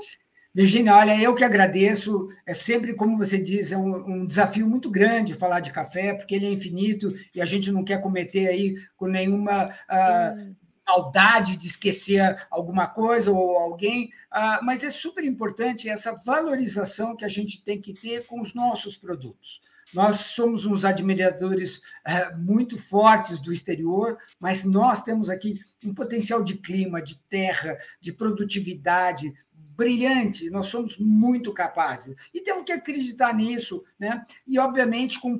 Virginia, 0.56 0.96
olha, 0.96 1.22
eu 1.22 1.36
que 1.36 1.44
agradeço. 1.44 2.30
É 2.46 2.54
sempre, 2.54 2.94
como 2.94 3.18
você 3.18 3.38
diz, 3.38 3.74
é 3.74 3.78
um, 3.78 4.22
um, 4.22 4.26
desafio 4.26 4.66
muito 4.66 4.90
grande 4.90 5.34
falar 5.34 5.60
de 5.60 5.70
café, 5.70 6.14
porque 6.14 6.34
ele 6.34 6.46
é 6.46 6.52
infinito 6.52 7.14
e 7.34 7.42
a 7.42 7.46
gente 7.46 7.70
não 7.74 7.84
quer 7.84 8.02
cometer 8.02 8.48
aí 8.48 8.76
com 8.96 9.06
nenhuma 9.06 9.66
uh, 9.68 10.56
maldade 10.88 11.58
de 11.58 11.68
esquecer 11.68 12.38
alguma 12.50 12.88
coisa 12.88 13.32
ou 13.32 13.58
alguém, 13.58 14.06
uh, 14.32 14.64
mas 14.64 14.82
é 14.82 14.90
super 14.90 15.26
importante 15.26 15.90
essa 15.90 16.14
valorização 16.26 17.18
que 17.18 17.26
a 17.26 17.30
gente 17.30 17.62
tem 17.62 17.78
que 17.78 17.94
ter 17.94 18.26
com 18.26 18.42
os 18.42 18.54
nossos 18.54 18.96
produtos. 18.96 19.60
Nós 19.94 20.18
somos 20.18 20.66
uns 20.66 20.86
admiradores 20.86 21.78
uh, 21.78 22.38
muito 22.38 22.78
fortes 22.78 23.40
do 23.40 23.52
exterior, 23.52 24.18
mas 24.40 24.64
nós 24.64 25.04
temos 25.04 25.30
aqui 25.30 25.60
um 25.84 25.94
potencial 25.94 26.44
de 26.44 26.56
clima, 26.56 27.02
de 27.02 27.18
terra, 27.24 27.78
de 28.00 28.14
produtividade, 28.14 29.34
brilhante, 29.76 30.50
nós 30.50 30.68
somos 30.68 30.98
muito 30.98 31.54
capazes. 31.54 32.16
E 32.34 32.42
temos 32.42 32.64
que 32.66 32.72
acreditar 32.72 33.34
nisso, 33.34 33.84
né? 34.00 34.24
E, 34.46 34.58
obviamente, 34.60 35.20
com 35.20 35.38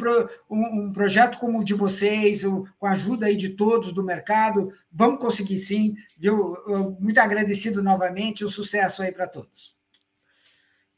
um, 0.50 0.86
um 0.86 0.94
projeto 0.94 1.38
como 1.38 1.60
o 1.60 1.64
de 1.64 1.74
vocês, 1.74 2.44
com 2.44 2.86
a 2.86 2.92
ajuda 2.92 3.28
aí 3.28 3.36
de 3.36 3.50
todos 3.50 3.94
do 3.94 4.04
mercado, 4.04 4.72
vamos 4.92 5.20
conseguir 5.20 5.58
sim, 5.58 5.96
viu? 6.18 6.56
Muito 7.00 7.18
agradecido 7.20 7.82
novamente, 7.82 8.46
um 8.46 8.50
sucesso 8.50 9.02
aí 9.02 9.12
para 9.12 9.28
todos. 9.28 9.75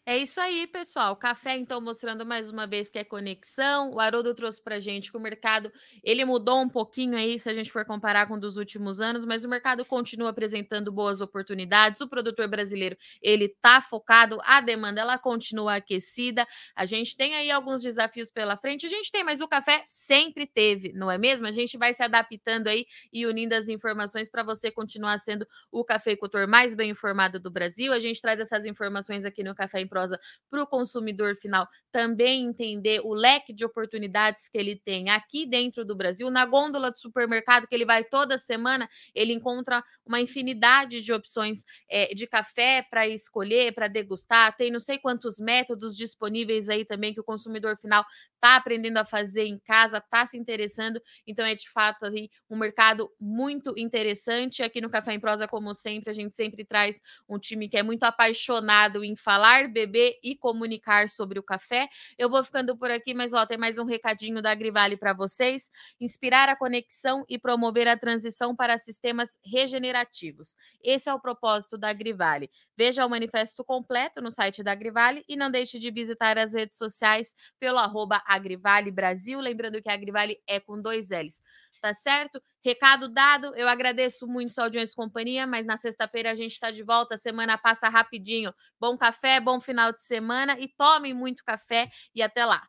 É 0.09 0.17
isso 0.17 0.39
aí, 0.39 0.65
pessoal. 0.67 1.17
Café, 1.17 1.57
então, 1.57 1.81
mostrando 1.81 2.25
mais 2.25 2.49
uma 2.49 2.65
vez 2.65 2.87
que 2.89 2.97
é 2.97 3.03
conexão. 3.03 3.91
O 3.91 3.99
Haroldo 3.99 4.33
trouxe 4.33 4.61
para 4.63 4.79
gente 4.79 5.11
que 5.11 5.17
o 5.17 5.19
mercado 5.19 5.69
ele 6.01 6.23
mudou 6.23 6.61
um 6.61 6.69
pouquinho 6.69 7.17
aí, 7.17 7.37
se 7.37 7.49
a 7.49 7.53
gente 7.53 7.69
for 7.69 7.83
comparar 7.83 8.25
com 8.25 8.39
dos 8.39 8.55
últimos 8.55 9.01
anos, 9.01 9.25
mas 9.25 9.43
o 9.43 9.49
mercado 9.49 9.83
continua 9.83 10.29
apresentando 10.29 10.93
boas 10.93 11.19
oportunidades. 11.19 11.99
O 11.99 12.07
produtor 12.07 12.47
brasileiro 12.47 12.95
ele 13.21 13.47
está 13.47 13.81
focado, 13.81 14.37
a 14.45 14.61
demanda 14.61 15.01
ela 15.01 15.17
continua 15.17 15.75
aquecida. 15.75 16.47
A 16.73 16.85
gente 16.85 17.17
tem 17.17 17.35
aí 17.35 17.51
alguns 17.51 17.81
desafios 17.81 18.31
pela 18.31 18.55
frente. 18.55 18.85
A 18.85 18.89
gente 18.89 19.11
tem, 19.11 19.25
mas 19.25 19.41
o 19.41 19.47
café 19.47 19.83
sempre 19.89 20.47
teve, 20.47 20.93
não 20.93 21.11
é 21.11 21.17
mesmo? 21.17 21.45
A 21.47 21.51
gente 21.51 21.77
vai 21.77 21.93
se 21.93 22.01
adaptando 22.01 22.67
aí 22.69 22.85
e 23.11 23.25
unindo 23.25 23.53
as 23.53 23.67
informações 23.67 24.29
para 24.29 24.41
você 24.41 24.71
continuar 24.71 25.17
sendo 25.17 25.45
o 25.69 25.83
cafeicultor 25.83 26.47
mais 26.47 26.73
bem 26.75 26.91
informado 26.91 27.41
do 27.41 27.51
Brasil. 27.51 27.91
A 27.91 27.99
gente 27.99 28.21
traz 28.21 28.39
essas 28.39 28.65
informações 28.65 29.25
aqui 29.25 29.43
no 29.43 29.53
Café 29.53 29.81
em 29.81 29.96
Prosa 29.97 30.19
para 30.51 30.61
o 30.61 30.67
consumidor 30.67 31.35
final 31.35 31.67
também 31.91 32.43
entender 32.43 33.01
o 33.03 33.11
leque 33.11 33.51
de 33.51 33.65
oportunidades 33.65 34.47
que 34.47 34.55
ele 34.55 34.75
tem 34.75 35.09
aqui 35.09 35.47
dentro 35.47 35.83
do 35.83 35.95
Brasil. 35.95 36.29
Na 36.29 36.45
gôndola 36.45 36.91
do 36.91 36.99
supermercado 36.99 37.65
que 37.67 37.73
ele 37.73 37.85
vai 37.85 38.03
toda 38.03 38.37
semana, 38.37 38.87
ele 39.15 39.33
encontra 39.33 39.83
uma 40.05 40.21
infinidade 40.21 41.01
de 41.01 41.11
opções 41.11 41.63
é, 41.89 42.13
de 42.13 42.27
café 42.27 42.85
para 42.87 43.07
escolher, 43.07 43.73
para 43.73 43.87
degustar. 43.87 44.55
Tem 44.55 44.69
não 44.69 44.79
sei 44.79 44.99
quantos 44.99 45.39
métodos 45.39 45.95
disponíveis 45.95 46.69
aí 46.69 46.85
também 46.85 47.15
que 47.15 47.19
o 47.19 47.23
consumidor 47.23 47.75
final 47.77 48.05
está 48.37 48.55
aprendendo 48.55 48.97
a 48.97 49.05
fazer 49.05 49.45
em 49.45 49.59
casa, 49.59 49.97
está 49.97 50.25
se 50.25 50.37
interessando. 50.37 51.01
Então 51.25 51.45
é 51.45 51.55
de 51.55 51.69
fato 51.69 52.05
assim, 52.05 52.29
um 52.49 52.57
mercado 52.57 53.11
muito 53.19 53.73
interessante. 53.77 54.63
Aqui 54.63 54.79
no 54.79 54.89
Café 54.89 55.13
em 55.13 55.19
Prosa, 55.19 55.47
como 55.47 55.73
sempre, 55.73 56.11
a 56.11 56.13
gente 56.13 56.35
sempre 56.35 56.63
traz 56.63 57.01
um 57.27 57.37
time 57.37 57.67
que 57.67 57.77
é 57.77 57.83
muito 57.83 58.03
apaixonado 58.03 59.03
em 59.03 59.15
falar, 59.15 59.67
beber 59.67 60.17
e 60.23 60.35
comunicar 60.35 61.09
sobre 61.09 61.39
o 61.39 61.43
café. 61.43 61.87
Eu 62.17 62.29
vou 62.29 62.43
ficando 62.43 62.77
por 62.77 62.89
aqui, 62.91 63.13
mas 63.13 63.33
ó, 63.33 63.45
tem 63.45 63.57
mais 63.57 63.77
um 63.77 63.85
recadinho 63.85 64.41
da 64.41 64.51
Agrivale 64.51 64.95
para 64.95 65.13
vocês: 65.13 65.69
inspirar 65.99 66.47
a 66.47 66.55
conexão 66.55 67.25
e 67.27 67.37
promover 67.37 67.87
a 67.87 67.97
transição 67.97 68.55
para 68.55 68.77
sistemas 68.77 69.39
regenerativos. 69.43 70.55
Esse 70.83 71.09
é 71.09 71.13
o 71.13 71.19
propósito 71.19 71.77
da 71.77 71.89
Agrivale. 71.89 72.49
Veja 72.77 73.05
o 73.05 73.09
manifesto 73.09 73.63
completo 73.63 74.21
no 74.21 74.31
site 74.31 74.61
da 74.61 74.71
Agrivale 74.71 75.25
e 75.27 75.35
não 75.35 75.49
deixe 75.49 75.79
de 75.79 75.89
visitar 75.89 76.37
as 76.37 76.53
redes 76.53 76.77
sociais 76.77 77.35
pelo 77.59 77.79
arroba 77.79 78.21
Agrivale 78.27 78.91
Brasil. 78.91 79.39
Lembrando 79.39 79.81
que 79.81 79.89
a 79.89 79.93
Agrivale 79.93 80.37
é 80.47 80.59
com 80.59 80.81
dois 80.81 81.09
L's 81.11 81.41
tá 81.81 81.93
certo? 81.93 82.41
Recado 82.63 83.07
dado, 83.07 83.55
eu 83.55 83.67
agradeço 83.67 84.27
muito 84.27 84.53
sua 84.55 84.65
audiência 84.65 84.93
e 84.93 84.95
companhia, 84.95 85.45
mas 85.45 85.65
na 85.65 85.77
sexta-feira 85.77 86.31
a 86.31 86.35
gente 86.35 86.51
está 86.53 86.71
de 86.71 86.83
volta, 86.83 87.15
a 87.15 87.17
semana 87.17 87.57
passa 87.57 87.87
rapidinho. 87.87 88.53
Bom 88.79 88.97
café, 88.97 89.39
bom 89.39 89.59
final 89.59 89.91
de 89.93 90.01
semana 90.03 90.57
e 90.59 90.67
tomem 90.67 91.13
muito 91.13 91.43
café 91.45 91.89
e 92.15 92.21
até 92.21 92.45
lá. 92.45 92.67